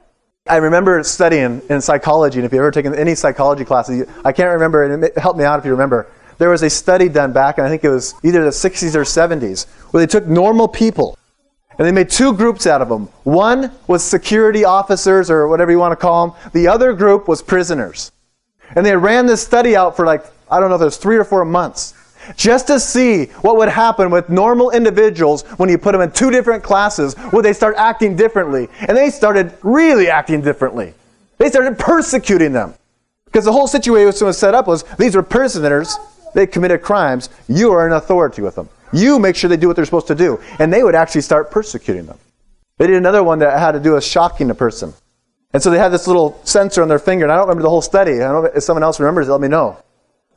I 0.48 0.56
remember 0.56 1.02
studying 1.02 1.62
in 1.68 1.80
psychology, 1.80 2.38
and 2.38 2.46
if 2.46 2.52
you've 2.52 2.60
ever 2.60 2.70
taken 2.70 2.94
any 2.94 3.14
psychology 3.14 3.64
classes, 3.64 4.08
I 4.24 4.32
can't 4.32 4.50
remember, 4.50 4.84
and 4.84 5.04
it 5.04 5.18
help 5.18 5.36
me 5.36 5.44
out 5.44 5.58
if 5.58 5.64
you 5.64 5.72
remember. 5.72 6.10
There 6.38 6.48
was 6.48 6.62
a 6.62 6.70
study 6.70 7.08
done 7.08 7.32
back, 7.32 7.58
and 7.58 7.66
I 7.66 7.70
think 7.70 7.84
it 7.84 7.90
was 7.90 8.14
either 8.22 8.44
the 8.44 8.50
60s 8.50 8.94
or 8.94 9.02
70s, 9.02 9.66
where 9.92 10.00
they 10.00 10.06
took 10.06 10.26
normal 10.26 10.68
people 10.68 11.18
and 11.78 11.86
they 11.86 11.92
made 11.92 12.10
two 12.10 12.32
groups 12.32 12.66
out 12.66 12.82
of 12.82 12.88
them. 12.88 13.08
One 13.22 13.72
was 13.86 14.02
security 14.02 14.64
officers, 14.64 15.30
or 15.30 15.46
whatever 15.46 15.70
you 15.70 15.78
want 15.78 15.92
to 15.92 15.96
call 15.96 16.28
them, 16.28 16.50
the 16.52 16.66
other 16.66 16.92
group 16.92 17.28
was 17.28 17.40
prisoners. 17.40 18.10
And 18.74 18.84
they 18.84 18.96
ran 18.96 19.26
this 19.26 19.42
study 19.42 19.76
out 19.76 19.96
for 19.96 20.04
like, 20.04 20.24
I 20.50 20.58
don't 20.58 20.70
know 20.70 20.74
if 20.76 20.82
it 20.82 20.86
was 20.86 20.96
three 20.96 21.16
or 21.16 21.24
four 21.24 21.44
months, 21.44 21.94
just 22.36 22.66
to 22.68 22.78
see 22.80 23.26
what 23.42 23.56
would 23.56 23.68
happen 23.68 24.10
with 24.10 24.28
normal 24.28 24.70
individuals 24.70 25.42
when 25.58 25.68
you 25.68 25.78
put 25.78 25.92
them 25.92 26.00
in 26.00 26.10
two 26.12 26.30
different 26.30 26.62
classes, 26.62 27.16
would 27.32 27.44
they 27.44 27.52
start 27.52 27.76
acting 27.76 28.16
differently? 28.16 28.68
And 28.80 28.96
they 28.96 29.10
started 29.10 29.52
really 29.62 30.08
acting 30.08 30.40
differently. 30.40 30.94
They 31.38 31.48
started 31.48 31.78
persecuting 31.78 32.52
them. 32.52 32.74
Because 33.26 33.44
the 33.44 33.52
whole 33.52 33.66
situation 33.66 34.26
was 34.26 34.38
set 34.38 34.54
up 34.54 34.66
was 34.66 34.84
these 34.98 35.14
were 35.14 35.22
prisoners, 35.22 35.96
they 36.34 36.46
committed 36.46 36.82
crimes, 36.82 37.28
you 37.48 37.72
are 37.72 37.86
in 37.86 37.92
authority 37.92 38.42
with 38.42 38.54
them. 38.54 38.68
You 38.92 39.18
make 39.18 39.36
sure 39.36 39.50
they 39.50 39.56
do 39.56 39.66
what 39.66 39.76
they're 39.76 39.84
supposed 39.84 40.06
to 40.08 40.14
do. 40.14 40.40
And 40.58 40.72
they 40.72 40.82
would 40.82 40.94
actually 40.94 41.20
start 41.20 41.50
persecuting 41.50 42.06
them. 42.06 42.18
They 42.78 42.86
did 42.86 42.96
another 42.96 43.22
one 43.22 43.40
that 43.40 43.58
had 43.58 43.72
to 43.72 43.80
do 43.80 43.92
with 43.92 44.04
shocking 44.04 44.50
a 44.50 44.54
person. 44.54 44.94
And 45.52 45.62
so 45.62 45.70
they 45.70 45.78
had 45.78 45.90
this 45.90 46.06
little 46.06 46.40
sensor 46.44 46.82
on 46.82 46.88
their 46.88 46.98
finger, 46.98 47.24
and 47.24 47.32
I 47.32 47.36
don't 47.36 47.46
remember 47.48 47.62
the 47.62 47.70
whole 47.70 47.82
study. 47.82 48.14
I 48.14 48.30
don't 48.30 48.44
know 48.44 48.50
if 48.54 48.62
someone 48.62 48.82
else 48.82 49.00
remembers, 49.00 49.28
let 49.28 49.40
me 49.40 49.48
know. 49.48 49.78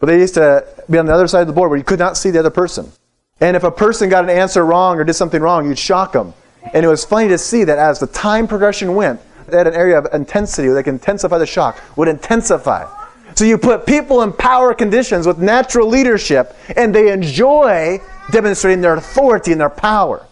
But 0.02 0.08
they 0.08 0.20
used 0.20 0.34
to 0.34 0.68
be 0.90 0.98
on 0.98 1.06
the 1.06 1.14
other 1.14 1.28
side 1.28 1.42
of 1.42 1.48
the 1.48 1.54
board 1.54 1.70
where 1.70 1.78
you 1.78 1.86
could 1.86 2.00
not 2.00 2.18
see 2.18 2.32
the 2.32 2.40
other 2.40 2.50
person. 2.50 2.92
And 3.40 3.56
if 3.56 3.64
a 3.64 3.72
person 3.72 4.10
got 4.10 4.24
an 4.24 4.32
answer 4.32 4.66
wrong 4.66 4.98
or 4.98 5.04
did 5.04 5.14
something 5.14 5.42
wrong, 5.42 5.68
you'd 5.68 5.80
shock 5.80 6.12
them. 6.12 6.34
And 6.74 6.84
it 6.84 6.90
was 6.90 7.06
funny 7.06 7.28
to 7.30 7.38
see 7.38 7.64
that 7.64 7.78
as 7.78 8.00
the 8.00 8.08
time 8.08 8.48
progression 8.48 8.96
went, 8.96 9.22
they 9.48 9.58
had 9.58 9.68
an 9.68 9.76
area 9.76 9.98
of 9.98 10.08
intensity 10.14 10.68
where 10.68 10.76
they 10.76 10.84
could 10.84 10.96
intensify 10.96 11.38
the 11.38 11.46
shock, 11.46 11.80
would 11.98 12.08
intensify. 12.08 12.88
So 13.36 13.46
you 13.46 13.58
put 13.58 13.86
people 13.86 14.24
in 14.24 14.34
power 14.34 14.74
conditions 14.74 15.28
with 15.28 15.38
natural 15.38 15.88
leadership, 15.88 16.56
and 16.76 16.94
they 16.94 17.12
enjoy 17.12 18.00
demonstrating 18.32 18.82
their 18.82 18.96
authority 18.96 19.52
and 19.52 19.62
their 19.62 19.70
power. 19.70 20.26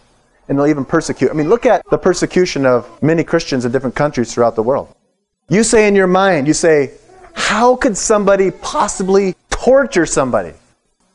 And 0.48 0.58
they'll 0.58 0.66
even 0.66 0.84
persecute. 0.84 1.30
I 1.30 1.34
mean, 1.34 1.48
look 1.48 1.64
at 1.64 1.82
the 1.90 1.98
persecution 1.98 2.66
of 2.66 3.00
many 3.02 3.22
Christians 3.22 3.64
in 3.64 3.72
different 3.72 3.94
countries 3.94 4.34
throughout 4.34 4.56
the 4.56 4.62
world. 4.62 4.94
You 5.48 5.62
say 5.62 5.86
in 5.86 5.94
your 5.94 6.08
mind, 6.08 6.48
you 6.48 6.54
say, 6.54 6.92
how 7.34 7.76
could 7.76 7.96
somebody 7.96 8.50
possibly 8.50 9.34
torture 9.64 10.06
somebody? 10.06 10.50
I 10.50 10.54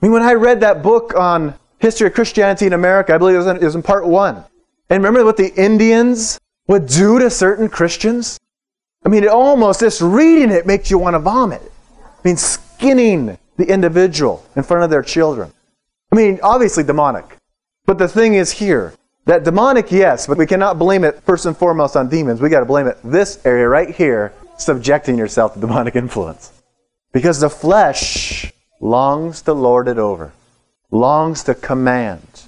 mean, 0.01 0.11
when 0.11 0.21
I 0.21 0.33
read 0.33 0.59
that 0.61 0.83
book 0.83 1.15
on 1.15 1.55
history 1.79 2.07
of 2.07 2.13
Christianity 2.13 2.65
in 2.65 2.73
America, 2.73 3.13
I 3.13 3.17
believe 3.17 3.35
it 3.35 3.39
was 3.39 3.47
in, 3.47 3.57
it 3.57 3.63
was 3.63 3.75
in 3.75 3.83
part 3.83 4.05
one. 4.07 4.43
And 4.89 5.03
remember 5.03 5.25
what 5.25 5.37
the 5.37 5.53
Indians 5.55 6.39
would 6.67 6.85
do 6.85 7.19
to 7.19 7.29
certain 7.29 7.69
Christians? 7.69 8.39
I 9.05 9.09
mean, 9.09 9.23
it 9.23 9.29
almost, 9.29 9.79
just 9.79 10.01
reading 10.01 10.51
it 10.51 10.65
makes 10.65 10.89
you 10.89 10.97
want 10.97 11.15
to 11.15 11.19
vomit. 11.19 11.61
I 12.01 12.27
mean, 12.27 12.37
skinning 12.37 13.37
the 13.57 13.65
individual 13.65 14.45
in 14.55 14.63
front 14.63 14.83
of 14.83 14.89
their 14.89 15.03
children. 15.03 15.51
I 16.11 16.15
mean, 16.15 16.39
obviously 16.43 16.83
demonic. 16.83 17.37
But 17.85 17.97
the 17.97 18.07
thing 18.07 18.33
is 18.33 18.51
here 18.51 18.93
that 19.25 19.43
demonic, 19.43 19.91
yes, 19.91 20.27
but 20.27 20.37
we 20.37 20.45
cannot 20.45 20.77
blame 20.77 21.03
it 21.03 21.21
first 21.23 21.45
and 21.45 21.57
foremost 21.57 21.95
on 21.95 22.09
demons. 22.09 22.41
We 22.41 22.49
got 22.49 22.59
to 22.59 22.65
blame 22.65 22.87
it 22.87 22.97
this 23.03 23.43
area 23.43 23.67
right 23.67 23.93
here, 23.93 24.33
subjecting 24.57 25.17
yourself 25.17 25.55
to 25.55 25.59
demonic 25.59 25.95
influence. 25.95 26.51
Because 27.11 27.39
the 27.39 27.49
flesh 27.49 28.34
longs 28.79 29.41
to 29.43 29.53
lord 29.53 29.87
it 29.87 29.97
over, 29.97 30.33
longs 30.91 31.43
to 31.43 31.55
command, 31.55 32.43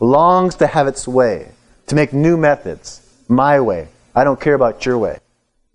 longs 0.00 0.54
to 0.56 0.66
have 0.66 0.86
its 0.86 1.06
way, 1.06 1.52
to 1.86 1.94
make 1.94 2.12
new 2.12 2.36
methods. 2.36 3.02
My 3.28 3.60
way. 3.60 3.88
I 4.14 4.24
don't 4.24 4.40
care 4.40 4.54
about 4.54 4.86
your 4.86 4.98
way. 4.98 5.18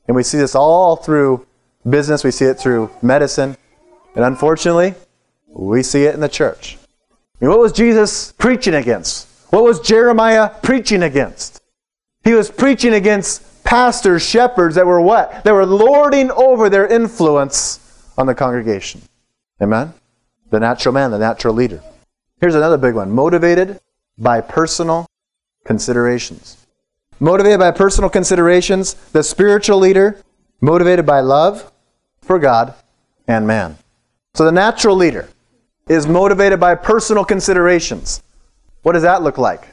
And 0.07 0.15
we 0.15 0.23
see 0.23 0.37
this 0.37 0.55
all 0.55 0.95
through 0.95 1.45
business, 1.87 2.23
we 2.23 2.31
see 2.31 2.45
it 2.45 2.55
through 2.55 2.89
medicine, 3.01 3.55
and 4.15 4.25
unfortunately, 4.25 4.95
we 5.47 5.83
see 5.83 6.05
it 6.05 6.15
in 6.15 6.19
the 6.19 6.29
church. 6.29 6.77
I 7.11 7.45
mean, 7.45 7.51
what 7.51 7.59
was 7.59 7.71
Jesus 7.71 8.31
preaching 8.33 8.73
against? 8.73 9.27
What 9.51 9.63
was 9.63 9.79
Jeremiah 9.79 10.49
preaching 10.61 11.03
against? 11.03 11.61
He 12.23 12.33
was 12.33 12.49
preaching 12.49 12.93
against 12.93 13.63
pastors, 13.63 14.27
shepherds 14.27 14.75
that 14.75 14.85
were 14.85 15.01
what? 15.01 15.43
That 15.43 15.53
were 15.53 15.65
lording 15.65 16.31
over 16.31 16.69
their 16.69 16.87
influence 16.87 17.79
on 18.17 18.27
the 18.27 18.35
congregation. 18.35 19.01
Amen? 19.61 19.93
The 20.49 20.59
natural 20.59 20.93
man, 20.93 21.11
the 21.11 21.19
natural 21.19 21.53
leader. 21.53 21.81
Here's 22.39 22.55
another 22.55 22.77
big 22.77 22.95
one 22.95 23.11
motivated 23.11 23.79
by 24.17 24.41
personal 24.41 25.05
considerations. 25.65 26.57
Motivated 27.19 27.59
by 27.59 27.71
personal 27.71 28.09
considerations, 28.09 28.95
the 29.11 29.23
spiritual 29.23 29.77
leader, 29.77 30.21
motivated 30.61 31.05
by 31.05 31.21
love 31.21 31.71
for 32.21 32.39
God 32.39 32.73
and 33.27 33.47
man. 33.47 33.77
So 34.33 34.45
the 34.45 34.51
natural 34.51 34.95
leader 34.95 35.29
is 35.87 36.07
motivated 36.07 36.59
by 36.59 36.75
personal 36.75 37.23
considerations. 37.23 38.21
What 38.81 38.93
does 38.93 39.03
that 39.03 39.23
look 39.23 39.37
like? 39.37 39.67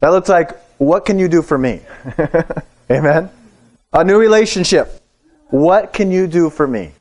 That 0.00 0.08
looks 0.08 0.28
like, 0.28 0.56
what 0.78 1.04
can 1.04 1.18
you 1.18 1.28
do 1.28 1.42
for 1.42 1.56
me? 1.56 1.80
Amen? 2.90 3.30
A 3.92 4.04
new 4.04 4.18
relationship. 4.18 5.00
What 5.50 5.92
can 5.92 6.10
you 6.10 6.26
do 6.26 6.50
for 6.50 6.66
me? 6.66 6.92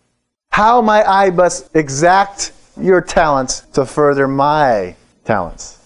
How 0.53 0.81
might 0.83 1.07
I 1.07 1.31
best 1.31 1.75
exact 1.75 2.51
your 2.79 3.01
talents 3.01 3.61
to 3.73 3.87
further 3.87 4.27
my 4.27 4.95
talents? 5.25 5.79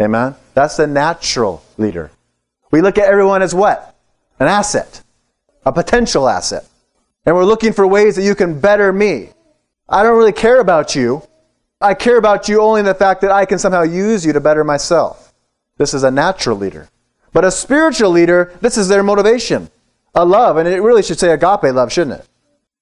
Amen? 0.00 0.34
That's 0.54 0.78
the 0.78 0.86
natural 0.86 1.62
leader. 1.76 2.10
We 2.70 2.80
look 2.80 2.96
at 2.96 3.04
everyone 3.04 3.42
as 3.42 3.54
what? 3.54 3.94
An 4.40 4.46
asset, 4.46 5.02
a 5.66 5.72
potential 5.72 6.26
asset. 6.26 6.66
And 7.26 7.36
we're 7.36 7.44
looking 7.44 7.74
for 7.74 7.86
ways 7.86 8.16
that 8.16 8.22
you 8.22 8.34
can 8.34 8.58
better 8.58 8.94
me. 8.94 9.28
I 9.90 10.02
don't 10.02 10.16
really 10.16 10.32
care 10.32 10.58
about 10.58 10.94
you. 10.94 11.22
I 11.82 11.92
care 11.92 12.16
about 12.16 12.48
you 12.48 12.62
only 12.62 12.80
in 12.80 12.86
the 12.86 12.94
fact 12.94 13.20
that 13.20 13.30
I 13.30 13.44
can 13.44 13.58
somehow 13.58 13.82
use 13.82 14.24
you 14.24 14.32
to 14.32 14.40
better 14.40 14.64
myself. 14.64 15.34
This 15.76 15.92
is 15.92 16.02
a 16.02 16.10
natural 16.10 16.56
leader. 16.56 16.88
But 17.34 17.44
a 17.44 17.50
spiritual 17.50 18.08
leader, 18.08 18.54
this 18.62 18.78
is 18.78 18.88
their 18.88 19.02
motivation. 19.02 19.68
A 20.14 20.24
love, 20.24 20.56
and 20.56 20.66
it 20.66 20.80
really 20.80 21.02
should 21.02 21.18
say 21.18 21.30
agape 21.30 21.74
love, 21.74 21.92
shouldn't 21.92 22.20
it? 22.20 22.28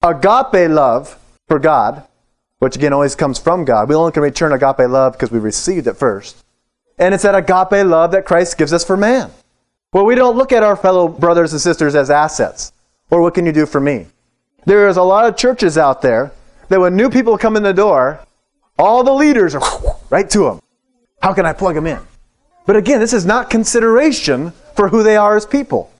Agape 0.01 0.69
love 0.69 1.19
for 1.47 1.59
God, 1.59 2.07
which 2.59 2.75
again 2.75 2.93
always 2.93 3.15
comes 3.15 3.39
from 3.39 3.65
God. 3.65 3.89
We 3.89 3.95
only 3.95 4.11
can 4.11 4.23
return 4.23 4.53
agape 4.53 4.89
love 4.89 5.13
because 5.13 5.31
we 5.31 5.39
received 5.39 5.87
it 5.87 5.95
first. 5.97 6.43
And 6.97 7.13
it's 7.13 7.23
that 7.23 7.35
agape 7.35 7.85
love 7.85 8.11
that 8.11 8.25
Christ 8.25 8.57
gives 8.57 8.73
us 8.73 8.85
for 8.85 8.95
man. 8.97 9.31
Well, 9.91 10.05
we 10.05 10.15
don't 10.15 10.37
look 10.37 10.51
at 10.51 10.63
our 10.63 10.75
fellow 10.75 11.07
brothers 11.07 11.53
and 11.53 11.61
sisters 11.61 11.95
as 11.95 12.09
assets. 12.09 12.71
Or 13.09 13.21
what 13.21 13.35
can 13.35 13.45
you 13.45 13.51
do 13.51 13.65
for 13.65 13.79
me? 13.79 14.07
There 14.65 14.87
is 14.87 14.97
a 14.97 15.03
lot 15.03 15.25
of 15.25 15.37
churches 15.37 15.77
out 15.77 16.01
there 16.01 16.31
that 16.69 16.79
when 16.79 16.95
new 16.95 17.09
people 17.09 17.37
come 17.37 17.55
in 17.55 17.63
the 17.63 17.73
door, 17.73 18.19
all 18.79 19.03
the 19.03 19.13
leaders 19.13 19.53
are 19.53 19.61
right 20.09 20.29
to 20.31 20.39
them. 20.39 20.61
How 21.21 21.33
can 21.33 21.45
I 21.45 21.53
plug 21.53 21.75
them 21.75 21.85
in? 21.85 21.99
But 22.65 22.75
again, 22.75 22.99
this 22.99 23.13
is 23.13 23.25
not 23.25 23.49
consideration 23.49 24.51
for 24.75 24.89
who 24.89 25.03
they 25.03 25.15
are 25.15 25.35
as 25.35 25.45
people. 25.45 25.91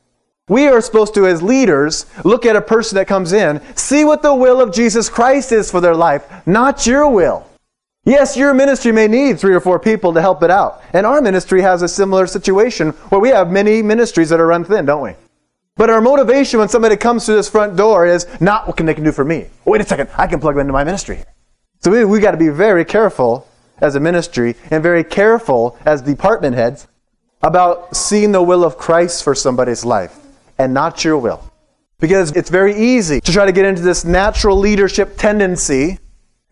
We 0.49 0.67
are 0.67 0.82
supposed 0.82 1.13
to, 1.13 1.25
as 1.25 1.41
leaders, 1.41 2.06
look 2.25 2.45
at 2.45 2.58
a 2.58 2.62
person 2.62 2.97
that 2.97 3.08
comes 3.08 3.32
in, 3.32 3.62
see 3.77 4.03
what 4.03 4.21
the 4.21 4.36
will 4.36 4.60
of 4.60 4.73
Jesus 4.73 5.08
Christ 5.08 5.53
is 5.53 5.71
for 5.71 5.79
their 5.79 5.95
life, 5.95 6.45
not 6.45 6.86
your 6.86 7.10
will. 7.10 7.47
Yes, 8.03 8.36
your 8.36 8.53
ministry 8.53 8.91
may 8.91 9.08
need 9.08 9.39
three 9.39 9.56
or 9.56 9.62
four 9.62 9.79
people 9.79 10.13
to 10.13 10.19
help 10.19 10.43
it 10.43 10.51
out. 10.51 10.84
And 10.91 11.06
our 11.06 11.21
ministry 11.21 11.62
has 11.62 11.82
a 11.82 11.88
similar 11.88 12.27
situation 12.27 12.89
where 12.89 13.21
we 13.21 13.29
have 13.29 13.51
many 13.51 13.82
ministries 13.82 14.27
that 14.29 14.41
are 14.41 14.47
run 14.47 14.65
thin, 14.65 14.86
don't 14.86 15.01
we? 15.01 15.13
But 15.77 15.89
our 15.89 16.01
motivation 16.01 16.60
when 16.60 16.67
somebody 16.67 16.97
comes 16.97 17.25
to 17.25 17.32
this 17.32 17.49
front 17.49 17.77
door 17.77 18.06
is 18.06 18.27
not 18.41 18.67
what 18.67 18.75
can 18.75 18.86
they 18.86 18.93
can 18.93 19.06
do 19.06 19.13
for 19.13 19.23
me. 19.23 19.47
Wait 19.63 19.79
a 19.79 19.86
second, 19.86 20.10
I 20.17 20.27
can 20.27 20.41
plug 20.41 20.56
them 20.56 20.62
into 20.62 20.73
my 20.73 20.84
ministry. 20.84 21.23
So 21.79 21.89
we, 21.89 22.03
we 22.03 22.19
got 22.19 22.32
to 22.32 22.38
be 22.38 22.49
very 22.49 22.84
careful 22.84 23.47
as 23.79 23.95
a 23.95 24.01
ministry 24.01 24.56
and 24.71 24.84
very 24.84 25.06
careful 25.06 25.77
as 25.86 26.01
department 26.01 26.56
heads 26.56 26.89
about 27.41 27.95
seeing 27.95 28.34
the 28.34 28.43
will 28.43 28.65
of 28.65 28.77
Christ 28.77 29.23
for 29.23 29.34
somebody's 29.34 29.86
life 29.86 30.19
and 30.63 30.73
not 30.73 31.04
your 31.04 31.17
will. 31.17 31.43
Because 31.99 32.32
it's 32.32 32.49
very 32.49 32.76
easy 32.76 33.19
to 33.21 33.32
try 33.32 33.45
to 33.45 33.52
get 33.52 33.65
into 33.65 33.82
this 33.82 34.06
natural 34.06 34.58
leadership 34.58 35.17
tendency 35.17 35.99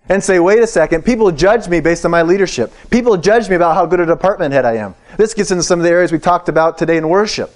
and 0.10 0.22
say, 0.22 0.40
wait 0.40 0.60
a 0.60 0.68
second, 0.68 1.04
people 1.06 1.32
judge 1.32 1.70
me 1.70 1.80
based 1.80 2.04
on 2.04 2.12
my 2.12 2.22
leadership. 2.22 2.74
People 2.90 3.16
judge 3.16 3.50
me 3.50 3.56
about 3.56 3.74
how 3.74 3.86
good 3.86 4.02
a 4.02 4.06
department 4.06 4.54
head 4.54 4.66
I 4.66 4.76
am. 4.76 4.96
This 5.18 5.34
gets 5.34 5.52
into 5.52 5.64
some 5.64 5.80
of 5.80 5.84
the 5.84 5.90
areas 5.90 6.12
we 6.12 6.20
talked 6.20 6.50
about 6.50 6.78
today 6.78 6.98
in 6.98 7.08
worship 7.08 7.54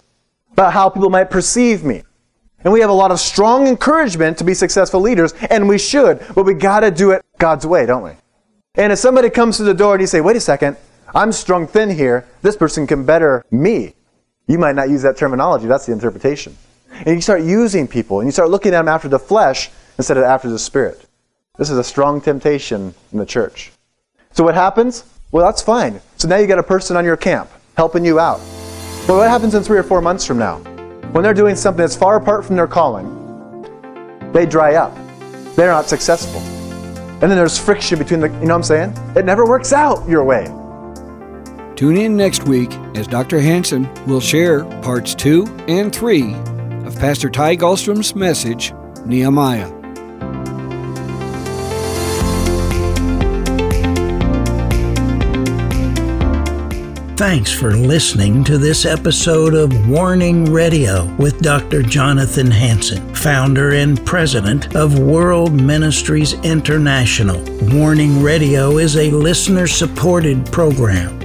about 0.54 0.72
how 0.72 0.90
people 0.90 1.10
might 1.10 1.30
perceive 1.30 1.84
me. 1.84 2.04
And 2.64 2.72
we 2.72 2.80
have 2.80 2.90
a 2.90 2.94
lot 2.94 3.12
of 3.12 3.20
strong 3.20 3.68
encouragement 3.68 4.38
to 4.38 4.44
be 4.44 4.54
successful 4.54 5.02
leaders, 5.02 5.34
and 5.50 5.68
we 5.68 5.78
should, 5.78 6.26
but 6.34 6.46
we 6.46 6.54
got 6.54 6.80
to 6.80 6.92
do 6.92 7.12
it 7.12 7.24
God's 7.38 7.68
way, 7.68 7.86
don't 7.86 8.04
we? 8.04 8.12
And 8.76 8.94
if 8.94 9.00
somebody 9.00 9.30
comes 9.30 9.58
to 9.58 9.64
the 9.64 9.74
door 9.74 9.96
and 9.96 10.02
you 10.02 10.08
say, 10.08 10.22
wait 10.22 10.38
a 10.38 10.40
second, 10.42 10.78
I'm 11.14 11.32
strung 11.32 11.68
thin 11.68 11.90
here, 11.90 12.26
this 12.42 12.56
person 12.56 12.88
can 12.88 13.06
better 13.06 13.44
me. 13.52 13.96
You 14.48 14.60
might 14.60 14.76
not 14.76 14.90
use 14.90 15.02
that 15.02 15.18
terminology, 15.18 15.68
that's 15.68 15.86
the 15.86 15.92
interpretation. 15.92 16.56
And 16.92 17.16
you 17.16 17.22
start 17.22 17.42
using 17.42 17.88
people, 17.88 18.20
and 18.20 18.28
you 18.28 18.32
start 18.32 18.50
looking 18.50 18.74
at 18.74 18.80
them 18.80 18.88
after 18.88 19.08
the 19.08 19.20
flesh 19.20 19.70
instead 19.98 20.18
of 20.18 20.24
after 20.24 20.50
the 20.50 20.60
spirit. 20.60 21.06
This 21.58 21.70
is 21.70 21.78
a 21.78 21.84
strong 21.84 22.22
temptation 22.22 22.94
in 23.12 23.18
the 23.18 23.26
church. 23.26 23.72
So 24.32 24.44
what 24.44 24.56
happens? 24.56 25.06
Well, 25.32 25.46
that's 25.46 25.62
fine. 25.62 26.02
So 26.18 26.28
now 26.28 26.38
you 26.38 26.48
got 26.48 26.60
a 26.60 26.64
person 26.64 26.96
on 26.96 27.06
your 27.06 27.18
camp 27.18 27.50
helping 27.76 28.06
you 28.06 28.20
out. 28.20 28.40
But 29.08 29.16
what 29.16 29.30
happens 29.30 29.56
in 29.56 29.64
three 29.64 29.78
or 29.78 29.84
four 29.84 30.02
months 30.02 30.26
from 30.26 30.38
now? 30.38 30.60
When 31.12 31.24
they're 31.24 31.34
doing 31.34 31.56
something 31.56 31.82
that's 31.82 31.96
far 31.96 32.18
apart 32.18 32.46
from 32.46 32.56
their 32.56 32.68
calling, 32.68 33.12
they 34.34 34.46
dry 34.46 34.76
up. 34.76 34.96
They're 35.56 35.72
not 35.72 35.88
successful. 35.88 36.42
And 36.42 37.22
then 37.22 37.36
there's 37.36 37.58
friction 37.58 37.98
between 37.98 38.20
the, 38.20 38.28
you 38.28 38.34
know 38.34 38.58
what 38.58 38.70
I'm 38.70 38.94
saying? 38.94 38.98
It 39.16 39.26
never 39.26 39.46
works 39.46 39.72
out 39.72 40.08
your 40.10 40.24
way. 40.24 40.48
Tune 41.76 41.98
in 41.98 42.16
next 42.16 42.46
week 42.46 42.72
as 42.96 43.06
Dr. 43.06 43.42
Hanson 43.42 43.90
will 44.06 44.22
share 44.22 44.64
parts 44.82 45.14
two 45.14 45.46
and 45.68 45.94
three 45.94 46.34
of 46.86 46.98
Pastor 46.98 47.30
Ty 47.30 47.58
Gallstrom's 47.58 48.16
message, 48.16 48.74
Nehemiah. 49.06 49.70
Thanks 57.18 57.52
for 57.52 57.72
listening 57.72 58.44
to 58.46 58.58
this 58.58 58.86
episode 58.86 59.54
of 59.54 59.90
Warning 59.90 60.46
Radio 60.46 61.14
with 61.16 61.42
Dr. 61.42 61.82
Jonathan 61.82 62.52
Hanson, 62.52 63.14
founder 63.16 63.74
and 63.74 64.06
president 64.06 64.76
of 64.76 65.00
World 65.00 65.54
Ministries 65.54 66.34
International. 66.44 67.42
Warning 67.74 68.22
Radio 68.22 68.78
is 68.78 68.96
a 68.96 69.12
listener 69.12 69.66
supported 69.66 70.46
program. 70.52 71.25